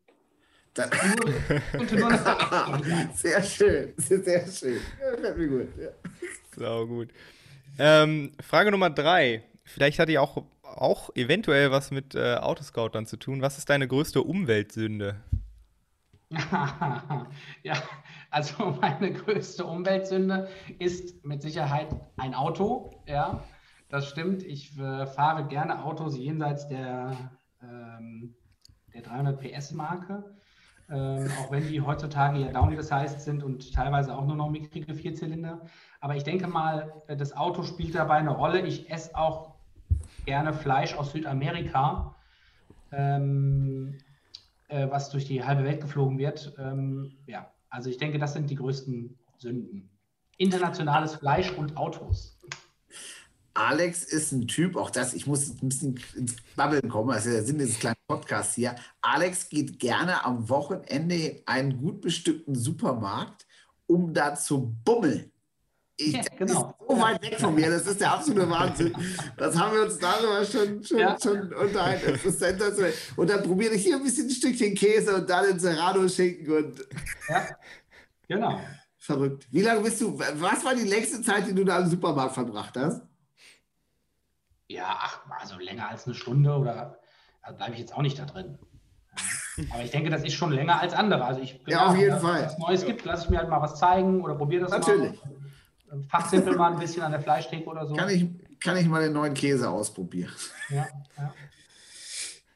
sehr 3.16 3.42
schön, 3.42 3.94
sehr 3.98 4.48
schön. 4.48 4.80
Ja, 5.24 5.34
mir 5.36 5.48
gut. 5.48 5.70
Ja. 5.78 5.90
Sau 6.56 6.86
gut. 6.86 7.10
Ähm, 7.80 8.32
Frage 8.42 8.72
Nummer 8.72 8.90
drei. 8.90 9.44
Vielleicht 9.64 10.00
hat 10.00 10.10
die 10.10 10.20
auch, 10.20 10.44
auch 10.62 11.10
eventuell 11.16 11.72
was 11.72 11.92
mit 11.92 12.16
äh, 12.16 12.36
Autoscout 12.36 12.90
dann 12.90 13.06
zu 13.06 13.18
tun. 13.18 13.42
Was 13.42 13.58
ist 13.58 13.70
deine 13.70 13.88
größte 13.88 14.22
Umweltsünde? 14.22 15.16
ja, 17.64 17.76
also 18.30 18.78
meine 18.82 19.14
größte 19.14 19.66
Umweltsünde 19.66 20.50
ist 20.78 21.26
mit 21.26 21.42
Sicherheit 21.42 21.88
ein 22.18 22.36
Auto. 22.36 22.92
Ja, 23.08 23.44
das 23.90 24.08
stimmt. 24.08 24.44
Ich 24.44 24.78
äh, 24.78 25.08
fahre 25.08 25.48
gerne 25.48 25.84
Autos 25.84 26.18
jenseits 26.18 26.68
der, 26.68 27.32
ähm, 27.62 28.36
der 28.94 29.02
300 29.02 29.40
PS-Marke. 29.40 30.37
Ähm, 30.90 31.30
auch 31.40 31.52
wenn 31.52 31.68
die 31.68 31.82
heutzutage 31.82 32.40
ja 32.40 32.52
downgesized 32.52 33.22
sind 33.22 33.44
und 33.44 33.74
teilweise 33.74 34.16
auch 34.16 34.26
nur 34.26 34.38
noch 34.38 34.50
mickrige 34.50 34.94
Vierzylinder. 34.94 35.62
Aber 36.00 36.16
ich 36.16 36.24
denke 36.24 36.48
mal, 36.48 36.94
äh, 37.08 37.18
das 37.18 37.36
Auto 37.36 37.64
spielt 37.64 37.94
dabei 37.96 38.16
eine 38.16 38.32
Rolle. 38.32 38.62
Ich 38.62 38.90
esse 38.90 39.16
auch 39.18 39.56
gerne 40.26 40.54
Fleisch 40.54 40.96
aus 40.96 41.12
Südamerika, 41.12 42.16
ähm, 42.92 43.98
äh, 44.70 44.88
was 44.90 45.10
durch 45.10 45.26
die 45.26 45.44
halbe 45.44 45.66
Welt 45.66 45.82
geflogen 45.82 46.18
wird. 46.18 46.54
Ähm, 46.58 47.18
ja, 47.26 47.52
also 47.70 47.90
ich 47.90 47.98
denke, 47.98 48.18
das 48.18 48.34
sind 48.34 48.50
die 48.50 48.56
größten 48.56 49.18
Sünden. 49.38 49.90
Internationales 50.38 51.16
Fleisch 51.16 51.52
und 51.52 51.76
Autos. 51.76 52.40
Alex 53.58 54.04
ist 54.04 54.32
ein 54.32 54.48
Typ, 54.48 54.76
auch 54.76 54.92
das, 54.92 55.16
ich 55.16 55.26
muss 55.26 55.50
ein 55.50 55.68
bisschen 55.68 56.00
ins 56.16 56.36
Babbeln 56.56 56.88
kommen, 56.90 57.10
also 57.10 57.32
der 57.32 57.44
Sinn 57.44 57.58
dieses 57.58 57.80
kleinen 57.80 57.98
Podcasts 58.08 58.54
hier. 58.54 58.76
Alex 59.02 59.50
geht 59.50 59.80
gerne 59.80 60.24
am 60.24 60.48
Wochenende 60.48 61.16
in 61.16 61.42
einen 61.48 61.78
gut 61.78 62.02
bestückten 62.02 62.54
Supermarkt, 62.54 63.48
um 63.88 64.14
da 64.14 64.36
zu 64.36 64.76
bummeln. 64.86 65.32
Ich, 66.00 66.14
ja, 66.14 66.22
genau. 66.38 66.70
ist 66.70 66.88
so 66.88 67.02
weit 67.02 67.22
weg 67.24 67.40
von 67.40 67.56
mir, 67.56 67.72
das 67.72 67.88
ist 67.88 68.00
der 68.00 68.14
absolute 68.14 68.48
Wahnsinn. 68.48 68.94
Das 69.36 69.58
haben 69.58 69.76
wir 69.76 69.86
uns 69.86 69.98
darüber 69.98 70.46
schon, 70.46 70.84
schon, 70.84 71.00
ja. 71.00 71.18
schon 71.20 71.52
unterhalten. 71.52 72.12
Das 72.12 72.26
ist 72.26 72.40
sensationell. 72.40 72.94
Und 73.16 73.28
dann 73.32 73.42
probiere 73.42 73.74
ich 73.74 73.84
hier 73.84 73.96
ein 73.96 74.04
bisschen 74.04 74.28
ein 74.28 74.30
Stückchen 74.30 74.76
Käse 74.76 75.16
und 75.16 75.28
dann 75.28 75.48
den 75.48 75.60
Serrano-Schinken 75.60 76.56
und. 76.56 76.88
Ja, 77.28 77.48
genau. 78.28 78.62
Verrückt. 78.98 79.48
Wie 79.50 79.64
lange 79.64 79.82
bist 79.82 80.00
du, 80.00 80.20
was 80.20 80.64
war 80.64 80.76
die 80.76 80.88
längste 80.88 81.24
Zeit, 81.24 81.48
die 81.48 81.56
du 81.56 81.64
da 81.64 81.80
im 81.80 81.90
Supermarkt 81.90 82.36
verbracht 82.36 82.78
hast? 82.78 83.02
Ja, 84.68 84.98
ach, 85.00 85.20
also 85.40 85.58
länger 85.60 85.90
als 85.90 86.06
eine 86.06 86.16
Stunde 86.16 86.58
oder 86.58 87.00
also 87.42 87.58
bleibe 87.58 87.74
ich 87.74 87.80
jetzt 87.80 87.96
auch 87.96 88.02
nicht 88.02 88.20
da 88.20 88.26
drin. 88.26 88.58
Aber 89.72 89.84
ich 89.84 89.92
denke, 89.92 90.10
das 90.10 90.24
ist 90.24 90.34
schon 90.34 90.52
länger 90.52 90.80
als 90.80 90.94
andere. 90.94 91.26
Also 91.26 91.42
ich 91.42 91.60
ja, 91.66 91.88
auf 91.88 91.98
jeden 91.98 92.14
wenn 92.14 92.22
Fall. 92.22 92.44
es 92.44 92.58
Neues 92.58 92.86
gibt, 92.86 93.04
lasse 93.06 93.26
ich 93.26 93.30
mir 93.30 93.40
halt 93.40 93.50
mal 93.50 93.62
was 93.62 93.80
zeigen 93.80 94.22
oder 94.22 94.36
probiere 94.36 94.64
das 94.64 94.72
Natürlich. 94.72 95.24
mal. 95.24 95.32
Natürlich. 95.86 96.12
Fachsimpel 96.12 96.56
mal 96.56 96.74
ein 96.74 96.80
bisschen 96.80 97.02
an 97.02 97.12
der 97.12 97.22
Fleischtheke 97.22 97.68
oder 97.68 97.88
so. 97.88 97.96
Kann 97.96 98.10
ich, 98.10 98.28
kann 98.60 98.76
ich 98.78 98.88
mal 98.88 99.02
den 99.02 99.14
neuen 99.14 99.34
Käse 99.34 99.70
ausprobieren. 99.70 100.32
Ja, 100.70 100.86
ja. 101.18 101.34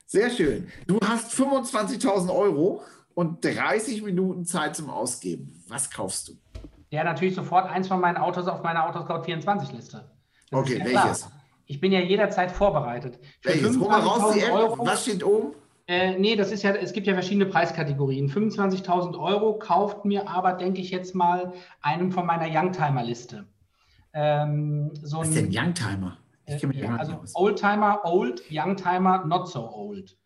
Sehr 0.06 0.30
schön. 0.30 0.69
Du 0.86 1.00
hast 1.00 1.34
25.000 1.34 2.30
Euro 2.30 2.84
und 3.13 3.43
30 3.43 4.04
Minuten 4.04 4.45
Zeit 4.45 4.76
zum 4.76 4.89
Ausgeben. 4.89 5.63
Was 5.69 5.89
kaufst 5.89 6.28
du? 6.28 6.34
Ja, 6.89 7.06
natürlich 7.06 7.36
sofort 7.36 7.69
eins 7.69 7.88
von 7.88 8.02
meinen 8.02 8.17
Autos 8.17 8.47
auf 8.47 8.62
meiner 8.62 8.86
Autoscout 8.86 9.24
24-Liste. 9.24 10.12
Okay, 10.52 10.80
ja 10.80 10.86
welches? 10.86 11.21
Klar. 11.21 11.40
Ich 11.71 11.79
bin 11.79 11.93
ja 11.93 12.01
jederzeit 12.01 12.51
vorbereitet. 12.51 13.17
Für 13.39 13.47
Welches? 13.47 13.79
Hol 13.79 13.88
mal 13.88 14.01
raus 14.01 14.34
die 14.34 14.41
App. 14.41 14.51
Euro, 14.51 14.86
Was 14.86 15.03
steht 15.03 15.23
oben? 15.23 15.55
Äh, 15.88 16.19
nee, 16.19 16.36
das 16.36 16.51
ist 16.51 16.63
ja, 16.63 16.71
es 16.75 16.91
gibt 16.91 17.07
ja 17.07 17.13
verschiedene 17.13 17.45
Preiskategorien. 17.45 18.29
25.000 18.29 19.17
Euro 19.17 19.57
kauft 19.57 20.03
mir 20.03 20.27
aber, 20.27 20.51
denke 20.51 20.81
ich 20.81 20.91
jetzt 20.91 21.15
mal, 21.15 21.53
einen 21.81 22.12
von 22.12 22.25
meiner 22.25 22.45
Youngtimer-Liste. 22.45 23.45
Ähm, 24.12 24.91
so 25.01 25.19
Was 25.19 25.29
ist 25.29 25.38
denn 25.38 25.49
Youngtimer? 25.49 26.17
Ich 26.45 26.60
kenne 26.60 26.73
mich 26.73 26.84
äh, 26.84 26.88
also 26.88 27.13
aus. 27.13 27.36
Oldtimer, 27.38 28.01
Old, 28.03 28.43
Youngtimer, 28.51 29.23
not 29.23 29.47
so 29.47 29.73
old. 29.73 30.17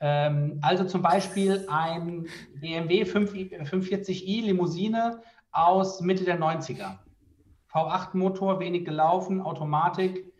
Ähm, 0.00 0.58
also 0.62 0.84
zum 0.84 1.02
Beispiel 1.02 1.66
ein 1.68 2.28
BMW 2.54 3.02
540i 3.02 4.46
Limousine 4.46 5.20
aus 5.52 6.00
Mitte 6.00 6.24
der 6.24 6.40
90er. 6.40 6.96
V8-Motor, 7.70 8.58
wenig 8.58 8.86
gelaufen, 8.86 9.42
Automatik, 9.42 10.32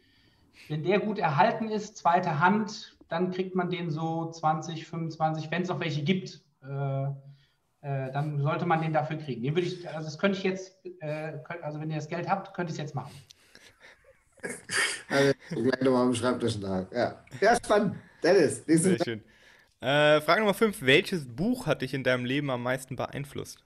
wenn 0.68 0.82
der 0.82 1.00
gut 1.00 1.18
erhalten 1.18 1.68
ist, 1.68 1.96
zweite 1.96 2.40
Hand, 2.40 2.96
dann 3.08 3.30
kriegt 3.30 3.54
man 3.54 3.70
den 3.70 3.90
so 3.90 4.30
20, 4.30 4.86
25, 4.86 5.50
wenn 5.50 5.62
es 5.62 5.68
noch 5.68 5.80
welche 5.80 6.02
gibt, 6.02 6.40
äh, 6.62 7.04
äh, 7.04 8.10
dann 8.12 8.40
sollte 8.40 8.66
man 8.66 8.80
den 8.80 8.92
dafür 8.92 9.18
kriegen. 9.18 9.42
Den 9.42 9.54
würde 9.54 9.66
ich, 9.66 9.88
also 9.88 10.06
das 10.06 10.18
könnte 10.18 10.38
ich 10.38 10.44
jetzt, 10.44 10.84
äh, 11.00 11.32
könnt, 11.44 11.62
also 11.62 11.80
wenn 11.80 11.90
ihr 11.90 11.96
das 11.96 12.08
Geld 12.08 12.28
habt, 12.28 12.54
könnte 12.54 12.72
ich 12.72 12.78
es 12.78 12.82
jetzt 12.82 12.94
machen. 12.94 13.12
Also, 15.08 15.32
gleich 15.50 15.80
nochmal 15.82 16.06
am 16.06 16.14
Schreibtisch 16.14 16.58
nach. 16.58 16.90
Ja. 16.92 17.24
ja, 17.40 17.56
spannend. 17.56 17.96
Dennis, 18.22 18.66
nächste 18.66 18.88
Sehr 18.90 19.04
schön. 19.04 19.24
Äh, 19.80 20.20
Frage 20.22 20.40
Nummer 20.40 20.54
5. 20.54 20.82
Welches 20.82 21.26
Buch 21.26 21.66
hat 21.66 21.82
dich 21.82 21.92
in 21.92 22.04
deinem 22.04 22.24
Leben 22.24 22.50
am 22.50 22.62
meisten 22.62 22.96
beeinflusst? 22.96 23.64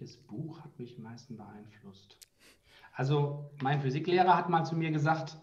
Welches 0.00 0.16
Buch 0.16 0.64
hat 0.64 0.78
mich 0.78 0.96
am 0.96 1.04
meisten 1.04 1.36
beeinflusst? 1.36 2.16
Also, 2.94 3.50
mein 3.60 3.82
Physiklehrer 3.82 4.34
hat 4.34 4.48
mal 4.48 4.64
zu 4.64 4.74
mir 4.74 4.90
gesagt, 4.90 5.36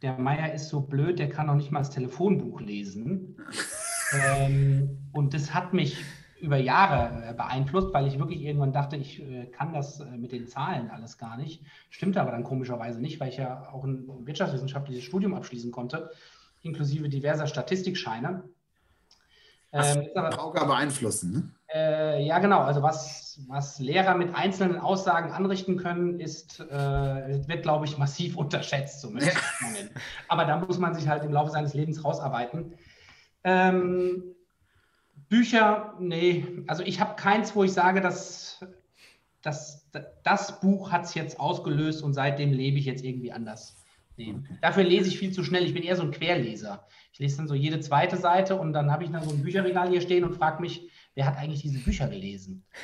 der 0.00 0.16
Meier 0.16 0.54
ist 0.54 0.68
so 0.68 0.80
blöd, 0.80 1.18
der 1.18 1.28
kann 1.28 1.48
noch 1.48 1.56
nicht 1.56 1.72
mal 1.72 1.80
das 1.80 1.90
Telefonbuch 1.90 2.60
lesen. 2.60 3.36
ähm, 4.12 4.98
und 5.12 5.34
das 5.34 5.52
hat 5.52 5.72
mich 5.72 6.04
über 6.40 6.56
Jahre 6.56 7.30
äh, 7.30 7.34
beeinflusst, 7.34 7.92
weil 7.92 8.06
ich 8.06 8.20
wirklich 8.20 8.42
irgendwann 8.42 8.72
dachte, 8.72 8.94
ich 8.94 9.20
äh, 9.20 9.46
kann 9.46 9.72
das 9.72 9.98
äh, 9.98 10.04
mit 10.16 10.30
den 10.30 10.46
Zahlen 10.46 10.88
alles 10.88 11.18
gar 11.18 11.36
nicht. 11.36 11.64
Stimmte 11.90 12.20
aber 12.20 12.30
dann 12.30 12.44
komischerweise 12.44 13.00
nicht, 13.00 13.18
weil 13.18 13.30
ich 13.30 13.38
ja 13.38 13.68
auch 13.72 13.82
ein 13.82 14.06
wirtschaftswissenschaftliches 14.24 15.02
Studium 15.02 15.34
abschließen 15.34 15.72
konnte, 15.72 16.10
inklusive 16.62 17.08
diverser 17.08 17.48
Statistikscheine. 17.48 18.44
Ähm, 19.72 20.06
aber 20.14 20.66
beeinflussen, 20.66 21.32
ne? 21.32 21.50
Äh, 21.74 22.24
ja, 22.24 22.38
genau. 22.38 22.60
Also 22.60 22.82
was, 22.82 23.40
was 23.48 23.78
Lehrer 23.78 24.14
mit 24.14 24.34
einzelnen 24.34 24.78
Aussagen 24.78 25.32
anrichten 25.32 25.76
können, 25.76 26.20
ist, 26.20 26.60
äh, 26.60 27.48
wird, 27.48 27.62
glaube 27.62 27.86
ich, 27.86 27.98
massiv 27.98 28.36
unterschätzt. 28.36 29.04
Ja. 29.04 29.32
Aber 30.28 30.44
da 30.44 30.58
muss 30.58 30.78
man 30.78 30.94
sich 30.94 31.08
halt 31.08 31.24
im 31.24 31.32
Laufe 31.32 31.50
seines 31.50 31.74
Lebens 31.74 32.04
rausarbeiten. 32.04 32.74
Ähm, 33.44 34.22
Bücher, 35.28 35.94
nee, 35.98 36.46
also 36.68 36.82
ich 36.84 37.00
habe 37.00 37.16
keins, 37.16 37.56
wo 37.56 37.64
ich 37.64 37.72
sage, 37.72 38.00
dass, 38.00 38.64
dass 39.42 39.90
das 40.22 40.60
Buch 40.60 40.92
hat 40.92 41.04
es 41.04 41.14
jetzt 41.14 41.40
ausgelöst 41.40 42.02
und 42.02 42.14
seitdem 42.14 42.52
lebe 42.52 42.78
ich 42.78 42.84
jetzt 42.84 43.04
irgendwie 43.04 43.32
anders. 43.32 43.82
Nee. 44.16 44.34
Dafür 44.62 44.84
lese 44.84 45.08
ich 45.08 45.18
viel 45.18 45.32
zu 45.32 45.44
schnell. 45.44 45.64
Ich 45.64 45.74
bin 45.74 45.82
eher 45.82 45.96
so 45.96 46.02
ein 46.02 46.10
Querleser. 46.10 46.86
Ich 47.12 47.18
lese 47.18 47.38
dann 47.38 47.48
so 47.48 47.54
jede 47.54 47.80
zweite 47.80 48.16
Seite 48.16 48.56
und 48.56 48.72
dann 48.72 48.90
habe 48.90 49.04
ich 49.04 49.10
dann 49.10 49.24
so 49.24 49.30
ein 49.30 49.42
Bücherregal 49.42 49.90
hier 49.90 50.00
stehen 50.00 50.24
und 50.24 50.36
frage 50.36 50.62
mich, 50.62 50.90
wer 51.16 51.26
hat 51.26 51.38
eigentlich 51.38 51.62
diese 51.62 51.80
Bücher 51.80 52.06
gelesen? 52.06 52.64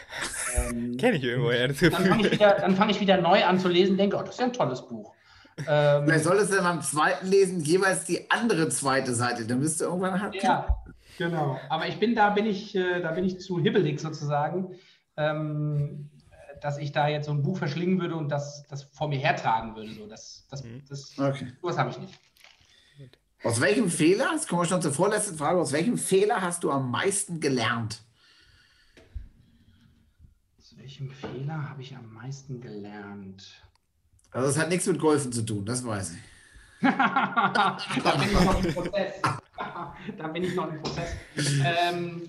Ähm, 0.55 0.99
Kenne 0.99 1.17
ich 1.17 1.25
irgendwo, 1.25 1.51
ja. 1.51 1.67
Das 1.67 1.79
dann 1.79 1.93
fange 1.93 2.27
ich, 2.27 2.33
wieder, 2.33 2.71
fang 2.77 2.91
ich 2.91 3.01
wieder 3.01 3.17
neu 3.17 3.43
an 3.43 3.59
zu 3.59 3.69
lesen, 3.69 3.97
denke, 3.97 4.19
oh, 4.19 4.21
das 4.21 4.35
ist 4.35 4.41
ja 4.41 4.45
ein 4.45 4.53
tolles 4.53 4.87
Buch. 4.87 5.15
Ähm, 5.67 6.05
Vielleicht 6.05 6.25
solltest 6.25 6.53
du 6.53 6.57
dann 6.57 6.65
beim 6.65 6.83
zweiten 6.83 7.27
Lesen 7.27 7.61
jeweils 7.61 8.05
die 8.05 8.31
andere 8.31 8.69
zweite 8.69 9.15
Seite, 9.15 9.47
dann 9.47 9.61
bist 9.61 9.81
du 9.81 9.87
irgendwann 9.87 10.21
halt. 10.21 10.35
Ja, 10.35 10.85
genau. 11.17 11.59
Aber 11.71 11.89
ich 11.89 11.99
bin 11.99 12.15
da, 12.15 12.29
bin 12.29 12.45
ich, 12.45 12.75
äh, 12.75 13.01
da 13.01 13.13
bin 13.13 13.25
ich 13.25 13.41
zu 13.41 13.61
hibbelig 13.63 13.99
sozusagen, 13.99 14.75
ähm, 15.17 16.11
dass 16.61 16.77
ich 16.77 16.93
da 16.93 17.09
jetzt 17.09 17.25
so 17.25 17.33
ein 17.33 17.43
Buch 17.43 17.57
verschlingen 17.57 17.99
würde 17.99 18.17
und 18.17 18.29
das, 18.29 18.67
das 18.69 18.83
vor 18.83 19.09
mir 19.09 19.19
hertragen 19.19 19.75
würde. 19.75 19.93
So, 19.93 20.07
das, 20.07 20.47
das, 20.51 20.63
mhm. 20.63 20.83
das, 20.87 21.19
okay. 21.19 21.47
Sowas 21.63 21.79
habe 21.79 21.89
ich 21.89 21.99
nicht. 21.99 22.21
Aus 23.43 23.59
welchem 23.63 23.89
Fehler, 23.89 24.33
jetzt 24.35 24.49
kommen 24.49 24.61
wir 24.61 24.67
schon 24.67 24.83
zur 24.83 24.93
vorletzten 24.93 25.39
Frage, 25.39 25.59
aus 25.59 25.73
welchem 25.73 25.97
Fehler 25.97 26.43
hast 26.43 26.63
du 26.63 26.71
am 26.71 26.91
meisten 26.91 27.41
gelernt? 27.41 28.03
Welchem 30.83 31.11
Fehler 31.11 31.71
habe 31.71 31.81
ich 31.81 31.95
am 31.95 32.13
meisten 32.13 32.61
gelernt? 32.61 33.63
Also 34.33 34.49
es 34.49 34.59
hat 34.59 34.69
nichts 34.69 34.89
mit 34.89 34.99
Golfen 34.99 35.31
zu 35.31 35.47
tun, 35.47 35.65
das 35.65 35.87
weiß 35.87 36.15
ich. 36.15 36.19
da 36.83 37.77
bin 38.19 38.29
ich 38.29 38.33
noch 38.35 38.65
im 38.65 38.75
Prozess. 38.75 39.23
da 40.19 40.27
bin 40.27 40.43
ich 40.43 40.57
noch 40.57 40.73
im 40.73 40.83
Prozess. 40.83 41.15
Ähm, 41.65 42.23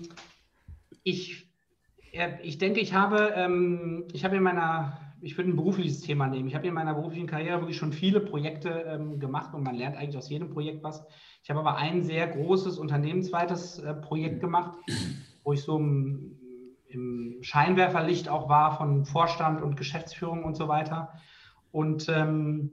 ich, 1.02 1.48
ich 2.44 2.58
denke, 2.58 2.78
ich 2.78 2.94
habe, 2.94 3.32
ähm, 3.34 4.04
ich 4.12 4.24
habe 4.24 4.36
in 4.36 4.44
meiner 4.44 5.00
ich 5.20 5.36
würde 5.36 5.50
ein 5.50 5.56
berufliches 5.56 6.02
Thema 6.02 6.28
nehmen. 6.28 6.48
Ich 6.48 6.54
habe 6.54 6.68
in 6.68 6.74
meiner 6.74 6.94
beruflichen 6.94 7.26
Karriere 7.26 7.60
wirklich 7.60 7.78
schon 7.78 7.92
viele 7.92 8.20
Projekte 8.20 8.68
ähm, 8.86 9.18
gemacht 9.18 9.52
und 9.54 9.64
man 9.64 9.74
lernt 9.74 9.96
eigentlich 9.96 10.18
aus 10.18 10.28
jedem 10.28 10.50
Projekt 10.50 10.84
was. 10.84 11.04
Ich 11.42 11.50
habe 11.50 11.58
aber 11.60 11.76
ein 11.76 12.04
sehr 12.04 12.28
großes 12.28 12.78
unternehmensweites 12.78 13.80
äh, 13.80 13.94
Projekt 13.94 14.40
gemacht, 14.40 14.78
wo 15.42 15.54
ich 15.54 15.62
so 15.62 15.78
im, 15.78 16.38
im, 16.94 17.38
Scheinwerferlicht 17.42 18.28
auch 18.28 18.48
war 18.48 18.76
von 18.76 19.04
Vorstand 19.04 19.62
und 19.62 19.76
Geschäftsführung 19.76 20.44
und 20.44 20.56
so 20.56 20.68
weiter. 20.68 21.12
Und 21.72 22.08
ähm, 22.08 22.72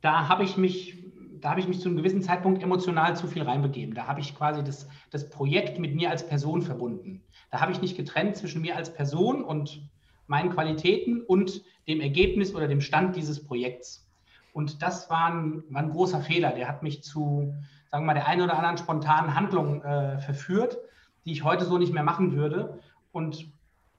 da 0.00 0.28
habe 0.28 0.44
ich 0.44 0.56
mich 0.56 1.04
da 1.44 1.50
habe 1.50 1.60
ich 1.60 1.68
mich 1.68 1.80
zu 1.80 1.88
einem 1.88 1.98
gewissen 1.98 2.22
Zeitpunkt 2.22 2.62
emotional 2.62 3.14
zu 3.16 3.26
viel 3.26 3.42
reinbegeben. 3.42 3.94
Da 3.94 4.06
habe 4.06 4.20
ich 4.20 4.34
quasi 4.34 4.64
das, 4.64 4.88
das 5.10 5.28
Projekt 5.28 5.78
mit 5.78 5.94
mir 5.94 6.08
als 6.08 6.26
Person 6.26 6.62
verbunden. 6.62 7.22
Da 7.50 7.60
habe 7.60 7.70
ich 7.70 7.82
nicht 7.82 7.98
getrennt 7.98 8.34
zwischen 8.36 8.62
mir 8.62 8.76
als 8.76 8.94
Person 8.94 9.44
und 9.44 9.86
meinen 10.26 10.48
Qualitäten 10.48 11.20
und 11.20 11.62
dem 11.86 12.00
Ergebnis 12.00 12.54
oder 12.54 12.66
dem 12.66 12.80
Stand 12.80 13.14
dieses 13.14 13.44
Projekts. 13.44 14.10
Und 14.54 14.80
das 14.80 15.10
war 15.10 15.26
ein, 15.26 15.64
war 15.68 15.82
ein 15.82 15.90
großer 15.90 16.22
Fehler. 16.22 16.52
Der 16.52 16.66
hat 16.66 16.82
mich 16.82 17.02
zu, 17.02 17.52
sagen 17.90 18.04
wir 18.04 18.06
mal, 18.06 18.14
der 18.14 18.26
einen 18.26 18.40
oder 18.40 18.56
anderen 18.56 18.78
spontanen 18.78 19.34
Handlung 19.34 19.82
äh, 19.82 20.18
verführt, 20.20 20.78
die 21.26 21.32
ich 21.32 21.44
heute 21.44 21.66
so 21.66 21.76
nicht 21.76 21.92
mehr 21.92 22.04
machen 22.04 22.34
würde. 22.34 22.78
Und 23.14 23.46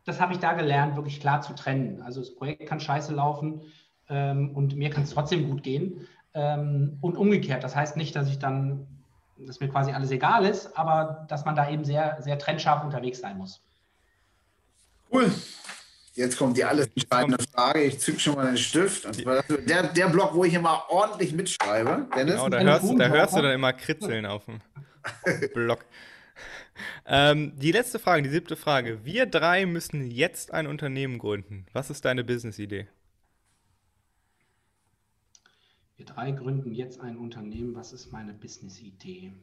das 0.03 0.19
habe 0.19 0.33
ich 0.33 0.39
da 0.39 0.53
gelernt, 0.53 0.95
wirklich 0.95 1.19
klar 1.19 1.41
zu 1.41 1.53
trennen. 1.53 2.01
Also 2.01 2.19
das 2.19 2.35
Projekt 2.35 2.67
kann 2.67 2.79
scheiße 2.79 3.13
laufen 3.13 3.61
ähm, 4.09 4.51
und 4.53 4.75
mir 4.75 4.89
kann 4.89 5.03
es 5.03 5.11
trotzdem 5.11 5.49
gut 5.49 5.63
gehen. 5.63 6.07
Ähm, 6.33 6.97
und 6.99 7.15
umgekehrt. 7.15 7.63
Das 7.63 7.77
heißt 7.77 7.95
nicht, 7.95 8.13
dass 8.13 8.27
ich 8.27 8.39
dann, 8.39 8.85
dass 9.37 9.61
mir 9.61 9.69
quasi 9.69 9.93
alles 9.93 10.11
egal 10.11 10.45
ist, 10.45 10.77
aber 10.77 11.25
dass 11.29 11.45
man 11.45 11.55
da 11.55 11.69
eben 11.69 11.85
sehr, 11.85 12.17
sehr 12.19 12.37
trennscharf 12.37 12.83
unterwegs 12.83 13.19
sein 13.19 13.37
muss. 13.37 13.63
Cool. 15.09 15.31
Jetzt 16.13 16.37
kommt 16.37 16.57
die 16.57 16.65
alles 16.65 16.87
entscheidende 16.87 17.37
Frage. 17.53 17.83
Ich 17.83 17.99
zücke 17.99 18.19
schon 18.19 18.35
mal 18.35 18.47
den 18.47 18.57
Stift. 18.57 19.07
der, 19.67 19.83
der 19.83 20.07
Block, 20.07 20.33
wo 20.33 20.43
ich 20.43 20.53
immer 20.53 20.83
ordentlich 20.89 21.33
mitschreibe. 21.33 22.07
Dennis? 22.15 22.35
Genau, 22.35 22.49
da 22.49 22.59
hörst, 22.59 22.99
da 22.99 23.07
hörst 23.07 23.37
du 23.37 23.41
dann 23.41 23.53
immer 23.53 23.71
Kritzeln 23.71 24.25
auf 24.25 24.43
dem 24.45 24.59
Block. 25.53 25.85
Ähm, 27.05 27.53
die 27.57 27.71
letzte 27.71 27.99
Frage, 27.99 28.23
die 28.23 28.29
siebte 28.29 28.55
Frage. 28.55 29.05
Wir 29.05 29.25
drei 29.25 29.65
müssen 29.65 30.09
jetzt 30.11 30.53
ein 30.53 30.67
Unternehmen 30.67 31.19
gründen. 31.19 31.65
Was 31.71 31.89
ist 31.89 32.03
deine 32.03 32.23
Business-Idee? 32.23 32.87
Wir 35.97 36.05
drei 36.05 36.31
gründen 36.31 36.73
jetzt 36.73 36.99
ein 36.99 37.17
Unternehmen. 37.17 37.75
Was 37.75 37.93
ist 37.93 38.11
meine 38.11 38.33
Business-Idee? 38.33 39.33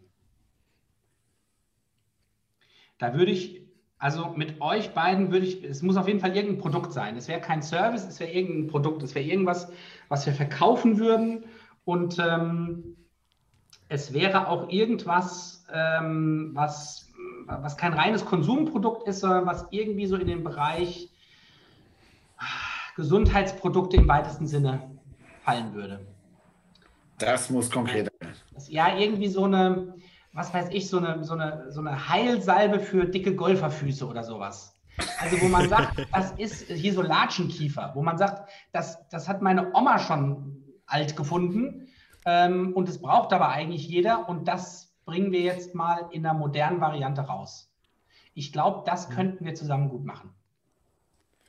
Da 2.98 3.14
würde 3.14 3.32
ich 3.32 3.62
also 4.02 4.30
mit 4.34 4.60
euch 4.60 4.94
beiden 4.94 5.30
würde 5.30 5.46
ich, 5.46 5.62
es 5.62 5.80
muss 5.80 5.96
auf 5.96 6.08
jeden 6.08 6.18
Fall 6.18 6.34
irgendein 6.34 6.60
Produkt 6.60 6.92
sein. 6.92 7.16
Es 7.16 7.28
wäre 7.28 7.40
kein 7.40 7.62
Service, 7.62 8.04
es 8.04 8.18
wäre 8.18 8.32
irgendein 8.32 8.66
Produkt, 8.66 9.00
es 9.04 9.14
wäre 9.14 9.24
irgendwas, 9.24 9.70
was 10.08 10.26
wir 10.26 10.32
verkaufen 10.32 10.98
würden. 10.98 11.44
Und 11.84 12.18
ähm, 12.18 12.96
es 13.92 14.14
wäre 14.14 14.48
auch 14.48 14.70
irgendwas, 14.70 15.66
ähm, 15.70 16.52
was, 16.54 17.10
was 17.46 17.76
kein 17.76 17.92
reines 17.92 18.24
Konsumprodukt 18.24 19.06
ist, 19.06 19.20
sondern 19.20 19.44
was 19.44 19.66
irgendwie 19.70 20.06
so 20.06 20.16
in 20.16 20.26
den 20.26 20.42
Bereich 20.42 21.10
Gesundheitsprodukte 22.96 23.98
im 23.98 24.08
weitesten 24.08 24.46
Sinne 24.46 24.90
fallen 25.44 25.74
würde. 25.74 26.06
Das 27.18 27.50
muss 27.50 27.70
konkret 27.70 28.10
sein. 28.20 28.32
Ja, 28.68 28.96
irgendwie 28.96 29.28
so 29.28 29.44
eine, 29.44 29.94
was 30.32 30.54
weiß 30.54 30.68
ich, 30.70 30.88
so 30.88 30.96
eine, 30.96 31.22
so 31.22 31.34
eine, 31.34 31.70
so 31.70 31.80
eine 31.80 32.08
Heilsalbe 32.08 32.80
für 32.80 33.04
dicke 33.04 33.36
Golferfüße 33.36 34.06
oder 34.06 34.24
sowas. 34.24 34.74
Also 35.20 35.38
wo 35.42 35.48
man 35.48 35.68
sagt, 35.68 36.06
das 36.12 36.32
ist 36.32 36.68
hier 36.68 36.94
so 36.94 37.02
Latschenkiefer, 37.02 37.92
wo 37.94 38.02
man 38.02 38.16
sagt, 38.16 38.50
das, 38.72 39.06
das 39.10 39.28
hat 39.28 39.42
meine 39.42 39.74
Oma 39.74 39.98
schon 39.98 40.62
alt 40.86 41.14
gefunden 41.14 41.81
ähm, 42.24 42.72
und 42.74 42.88
es 42.88 43.00
braucht 43.00 43.32
aber 43.32 43.48
eigentlich 43.48 43.88
jeder 43.88 44.28
und 44.28 44.48
das 44.48 44.94
bringen 45.04 45.32
wir 45.32 45.40
jetzt 45.40 45.74
mal 45.74 46.08
in 46.10 46.24
einer 46.24 46.38
modernen 46.38 46.80
Variante 46.80 47.22
raus. 47.22 47.70
Ich 48.34 48.52
glaube, 48.52 48.82
das 48.86 49.10
könnten 49.10 49.44
wir 49.44 49.54
zusammen 49.54 49.88
gut 49.88 50.04
machen. 50.04 50.30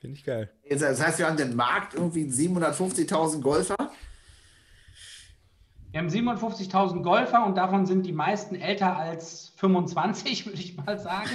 Finde 0.01 0.17
ich 0.17 0.25
geil. 0.25 0.51
Das 0.69 1.01
heißt, 1.01 1.19
wir 1.19 1.27
haben 1.27 1.37
den 1.37 1.55
Markt 1.55 1.93
irgendwie 1.93 2.25
750.000 2.25 3.41
Golfer 3.41 3.75
wir 5.93 5.99
haben 5.99 6.09
57.000 6.09 7.03
Golfer 7.03 7.45
und 7.45 7.55
davon 7.55 7.85
sind 7.85 8.07
die 8.07 8.13
meisten 8.13 8.55
älter 8.55 8.97
als 8.97 9.53
25, 9.57 10.45
würde 10.47 10.59
ich 10.59 10.75
mal 10.75 10.97
sagen. 10.97 11.29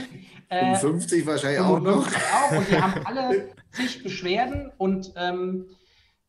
50 0.51 1.23
äh, 1.23 1.27
wahrscheinlich 1.27 1.61
auch 1.61 1.79
noch. 1.79 2.05
Auch, 2.09 2.57
und 2.57 2.69
die 2.69 2.83
haben 2.83 3.07
alle 3.07 3.51
zig 3.71 4.03
Beschwerden 4.03 4.73
und 4.77 5.13
ähm, 5.15 5.67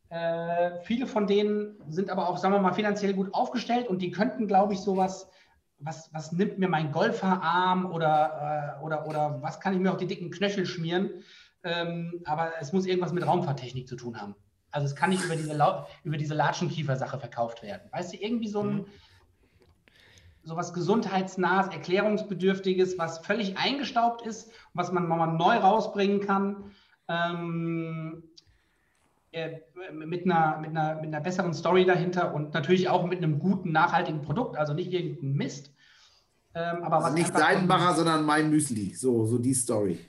äh, 0.10 0.80
viele 0.84 1.06
von 1.06 1.28
denen 1.28 1.78
sind 1.88 2.10
aber 2.10 2.28
auch, 2.28 2.38
sagen 2.38 2.54
wir 2.54 2.60
mal, 2.60 2.74
finanziell 2.74 3.14
gut 3.14 3.34
aufgestellt 3.34 3.88
und 3.88 4.02
die 4.02 4.12
könnten, 4.12 4.48
glaube 4.48 4.74
ich, 4.74 4.80
sowas, 4.80 5.30
was, 5.78 6.12
was 6.14 6.32
nimmt 6.32 6.58
mir 6.58 6.68
mein 6.68 6.92
Golferarm 6.92 7.92
oder, 7.92 8.78
äh, 8.80 8.84
oder, 8.84 9.08
oder 9.08 9.42
was 9.42 9.60
kann 9.60 9.74
ich 9.74 9.80
mir 9.80 9.92
auf 9.92 9.98
die 9.98 10.08
dicken 10.08 10.32
Knöchel 10.32 10.66
schmieren? 10.66 11.24
Ähm, 11.64 12.22
aber 12.26 12.54
es 12.60 12.74
muss 12.74 12.86
irgendwas 12.86 13.14
mit 13.14 13.26
Raumfahrttechnik 13.26 13.88
zu 13.88 13.96
tun 13.96 14.20
haben. 14.20 14.36
Also 14.72 14.86
es 14.86 14.96
kann 14.96 15.10
nicht 15.10 15.24
über 15.24 15.36
diese, 15.36 15.54
über 16.04 16.18
diese 16.18 16.34
Latschenkiefer-Sache 16.34 17.20
verkauft 17.20 17.64
werden. 17.64 17.90
Weißt 17.92 18.14
du, 18.14 18.18
irgendwie 18.18 18.48
so 18.48 18.62
ein 18.62 18.74
mhm. 18.74 18.86
so 20.44 20.56
was 20.56 20.74
gesundheitsnahes, 20.74 21.68
erklärungsbedürftiges, 21.68 22.98
was 22.98 23.20
völlig 23.20 23.58
eingestaubt 23.58 24.26
ist, 24.26 24.52
was 24.74 24.92
man 24.92 25.08
nochmal 25.08 25.34
neu 25.34 25.58
rausbringen 25.58 26.22
kann. 26.22 26.72
Ähm, 27.08 28.24
äh, 28.24 28.29
mit, 29.32 30.26
einer, 30.26 30.58
mit, 30.60 30.70
einer, 30.72 30.96
mit 30.96 31.06
einer 31.06 31.22
besseren 31.22 31.54
Story 31.54 31.86
dahinter 31.86 32.34
und 32.34 32.54
natürlich 32.54 32.90
auch 32.90 33.06
mit 33.06 33.20
einem 33.20 33.40
guten, 33.40 33.72
nachhaltigen 33.72 34.22
Produkt, 34.22 34.58
also 34.58 34.74
nicht 34.74 34.92
irgendein 34.92 35.34
Mist. 35.34 35.74
Ähm, 36.56 36.84
aber 36.84 37.04
also 37.04 37.16
nicht 37.16 37.36
Seidenbacher, 37.36 37.94
sondern 37.96 38.26
mein 38.26 38.50
Müsli, 38.50 38.94
so, 38.96 39.26
so 39.26 39.38
die 39.38 39.54
Story. 39.54 40.00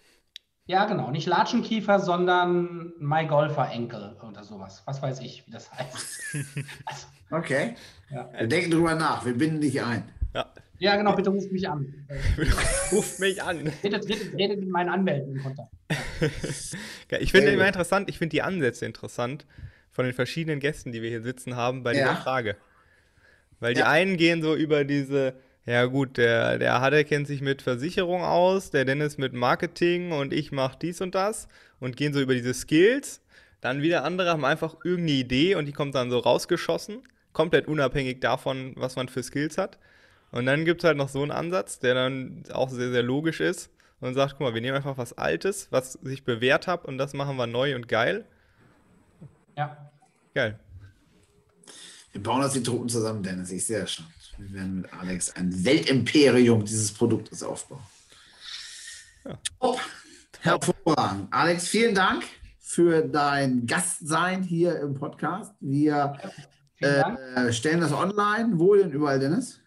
Ja, 0.67 0.85
genau. 0.85 1.11
Nicht 1.11 1.27
Latschenkiefer, 1.27 1.99
sondern 1.99 2.93
My 2.99 3.27
Golfer 3.27 3.71
Enkel 3.71 4.17
oder 4.27 4.45
sowas. 4.45 4.83
Was 4.87 5.03
weiß 5.03 5.21
ich, 5.21 5.47
wie 5.47 5.51
das 5.51 5.71
heißt. 5.73 6.23
also, 6.87 7.07
okay. 7.31 7.75
Ja. 8.09 8.31
Wir 8.33 8.47
denken 8.47 8.71
drüber 8.71 8.95
nach. 8.95 9.25
Wir 9.25 9.37
binden 9.37 9.61
dich 9.61 9.83
ein. 9.83 10.09
Ja. 10.33 10.47
Ja, 10.81 10.97
genau, 10.97 11.15
bitte 11.15 11.29
ruft 11.29 11.53
mich 11.53 11.69
an. 11.69 11.95
ruft 12.93 13.21
mich 13.21 13.43
an. 13.43 13.71
Redet, 13.85 14.09
redet, 14.09 14.61
mit 14.61 14.71
meinen 14.71 14.89
Anwälten 14.89 15.37
in 15.37 15.43
Kontakt. 15.43 15.71
ich 17.21 17.33
finde 17.33 17.51
immer 17.51 17.67
interessant, 17.67 18.09
ich 18.09 18.17
finde 18.17 18.31
die 18.31 18.43
Ansätze 18.43 18.87
interessant 18.87 19.47
von 19.91 20.07
den 20.07 20.15
verschiedenen 20.15 20.59
Gästen, 20.59 20.91
die 20.91 21.03
wir 21.03 21.11
hier 21.11 21.21
sitzen 21.21 21.55
haben, 21.55 21.83
bei 21.83 21.93
ja. 21.93 22.09
dieser 22.09 22.23
Frage. 22.23 22.57
Weil 23.61 23.77
ja. 23.77 23.83
die 23.83 23.83
einen 23.83 24.17
gehen 24.17 24.41
so 24.41 24.57
über 24.57 24.85
diese, 24.85 25.35
ja 25.67 25.85
gut, 25.85 26.17
der, 26.17 26.59
der 26.59 26.81
Hadde 26.81 27.05
kennt 27.05 27.27
sich 27.27 27.43
mit 27.43 27.61
Versicherung 27.61 28.23
aus, 28.23 28.71
der 28.71 28.87
Dennis 28.87 29.19
mit 29.19 29.35
Marketing 29.35 30.13
und 30.13 30.33
ich 30.33 30.51
mache 30.51 30.79
dies 30.81 31.03
und 31.03 31.15
das 31.15 31.47
und 31.79 31.99
gehen 31.99 32.15
so 32.15 32.23
über 32.23 32.33
diese 32.33 32.55
Skills. 32.55 33.21
Dann 33.61 33.83
wieder 33.83 34.05
andere 34.05 34.31
haben 34.31 34.47
einfach 34.47 34.77
irgendeine 34.83 35.19
Idee 35.19 35.57
und 35.57 35.67
die 35.67 35.73
kommt 35.73 35.95
dann 35.95 36.11
so 36.11 36.21
rausgeschossen, 36.21 37.03
komplett 37.35 37.69
unabhängig 37.69 38.21
davon, 38.21 38.73
was 38.77 38.97
man 38.97 39.09
für 39.09 39.23
Skills 39.23 39.59
hat. 39.59 39.79
Und 40.33 40.47
dann 40.47 40.65
gibt 40.65 40.83
es 40.83 40.87
halt 40.87 40.97
noch 40.97 41.09
so 41.09 41.23
einen 41.23 41.33
Ansatz, 41.33 41.79
der 41.79 41.95
dann 41.95 42.45
auch 42.53 42.71
sehr, 42.71 42.91
sehr 42.91 43.03
logisch 43.03 43.41
ist 43.41 43.71
und 44.01 44.15
sagt, 44.15 44.33
guck 44.33 44.41
mal, 44.41 44.55
wir 44.55 44.61
nehmen 44.61 44.77
einfach 44.77 44.99
was 44.99 45.13
Altes, 45.13 45.69
was 45.71 45.95
sich 45.95 46.25
bewährt 46.25 46.67
hat 46.67 46.85
und 46.85 46.99
das 46.99 47.13
machen 47.15 47.37
wir 47.37 47.47
neu 47.47 47.75
und 47.75 47.89
geil. 47.89 48.25
Ja. 49.57 49.91
Geil. 50.35 50.59
Wir 52.13 52.23
bauen 52.23 52.41
das 52.41 52.53
die 52.53 52.63
Truppen 52.63 52.89
zusammen, 52.89 53.23
Dennis. 53.23 53.51
Ich 53.51 53.67
sehe 53.67 53.81
das 53.81 53.93
schon. 53.93 54.07
Wir 54.39 54.55
werden 54.55 54.81
mit 54.83 54.93
Alex 54.93 55.35
ein 55.37 55.65
Weltimperium 55.65 56.65
dieses 56.65 56.93
Produktes 56.93 57.43
aufbauen. 57.43 57.83
Ja. 59.25 59.39
Top. 59.61 59.81
Hervorragend. 60.41 61.29
Alex, 61.31 61.69
vielen 61.69 61.95
Dank 61.95 62.25
für 62.59 63.03
dein 63.03 63.67
Gastsein 63.67 64.43
hier 64.43 64.81
im 64.81 64.95
Podcast. 64.95 65.53
Wir 65.61 66.17
äh, 66.79 67.53
stellen 67.53 67.81
das 67.81 67.93
online. 67.93 68.53
Wo 68.55 68.75
denn 68.75 68.91
überall, 68.91 69.21
Dennis? 69.21 69.60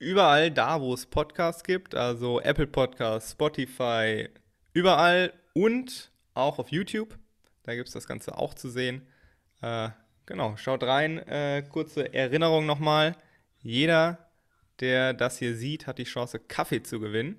Überall 0.00 0.50
da, 0.50 0.80
wo 0.80 0.92
es 0.94 1.06
Podcasts 1.06 1.62
gibt, 1.62 1.94
also 1.94 2.40
Apple 2.40 2.66
Podcasts, 2.66 3.32
Spotify, 3.32 4.28
überall 4.72 5.32
und 5.54 6.10
auch 6.34 6.58
auf 6.58 6.72
YouTube. 6.72 7.16
Da 7.62 7.74
gibt 7.74 7.86
es 7.86 7.94
das 7.94 8.08
Ganze 8.08 8.36
auch 8.36 8.54
zu 8.54 8.68
sehen. 8.68 9.02
Äh, 9.60 9.90
genau, 10.26 10.56
schaut 10.56 10.82
rein. 10.82 11.18
Äh, 11.18 11.62
kurze 11.68 12.12
Erinnerung 12.12 12.66
nochmal. 12.66 13.14
Jeder, 13.58 14.30
der 14.80 15.12
das 15.12 15.38
hier 15.38 15.54
sieht, 15.54 15.86
hat 15.86 15.98
die 15.98 16.04
Chance, 16.04 16.40
Kaffee 16.40 16.82
zu 16.82 16.98
gewinnen. 16.98 17.38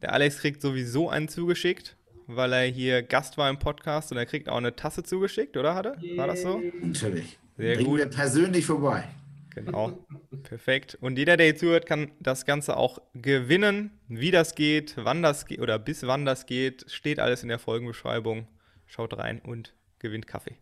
Der 0.00 0.14
Alex 0.14 0.38
kriegt 0.38 0.62
sowieso 0.62 1.10
einen 1.10 1.28
zugeschickt, 1.28 1.96
weil 2.26 2.54
er 2.54 2.64
hier 2.64 3.02
Gast 3.02 3.36
war 3.36 3.50
im 3.50 3.58
Podcast 3.58 4.10
und 4.10 4.16
er 4.16 4.24
kriegt 4.24 4.48
auch 4.48 4.56
eine 4.56 4.74
Tasse 4.74 5.02
zugeschickt, 5.02 5.58
oder 5.58 5.74
hat 5.74 5.84
er? 5.84 5.96
War 6.16 6.26
das 6.26 6.40
so? 6.40 6.62
Natürlich. 6.80 7.38
Sehr 7.58 7.74
Bringen 7.74 7.90
gut. 7.90 7.98
wir 7.98 8.06
persönlich 8.06 8.64
vorbei. 8.64 9.04
Genau. 9.50 10.06
Perfekt. 10.42 10.96
Und 11.00 11.18
jeder, 11.18 11.36
der 11.36 11.46
hier 11.46 11.56
zuhört, 11.56 11.86
kann 11.86 12.12
das 12.20 12.44
Ganze 12.46 12.76
auch 12.76 13.00
gewinnen. 13.14 13.98
Wie 14.08 14.30
das 14.30 14.54
geht, 14.54 14.94
wann 14.96 15.22
das 15.22 15.46
geht 15.46 15.60
oder 15.60 15.78
bis 15.78 16.06
wann 16.06 16.24
das 16.24 16.46
geht, 16.46 16.90
steht 16.90 17.18
alles 17.18 17.42
in 17.42 17.48
der 17.48 17.58
Folgenbeschreibung. 17.58 18.46
Schaut 18.86 19.16
rein 19.16 19.40
und 19.40 19.74
gewinnt 19.98 20.26
Kaffee. 20.26 20.56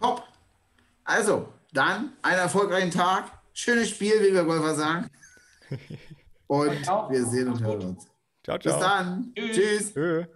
Top. 0.00 0.22
Also, 1.04 1.52
dann 1.72 2.12
einen 2.22 2.38
erfolgreichen 2.38 2.90
Tag. 2.90 3.30
Schönes 3.52 3.90
Spiel, 3.90 4.14
wie 4.20 4.32
wir 4.32 4.44
Golfer 4.44 4.74
sagen. 4.74 5.10
Und 6.46 6.86
wir 6.86 7.24
sehen 7.24 7.48
und 7.48 7.62
hören 7.62 7.82
uns. 7.82 8.06
Ciao, 8.44 8.58
ciao. 8.58 8.74
Bis 8.74 8.86
dann. 8.86 9.32
Tschüss. 9.34 9.94
Tschüss. 9.94 10.28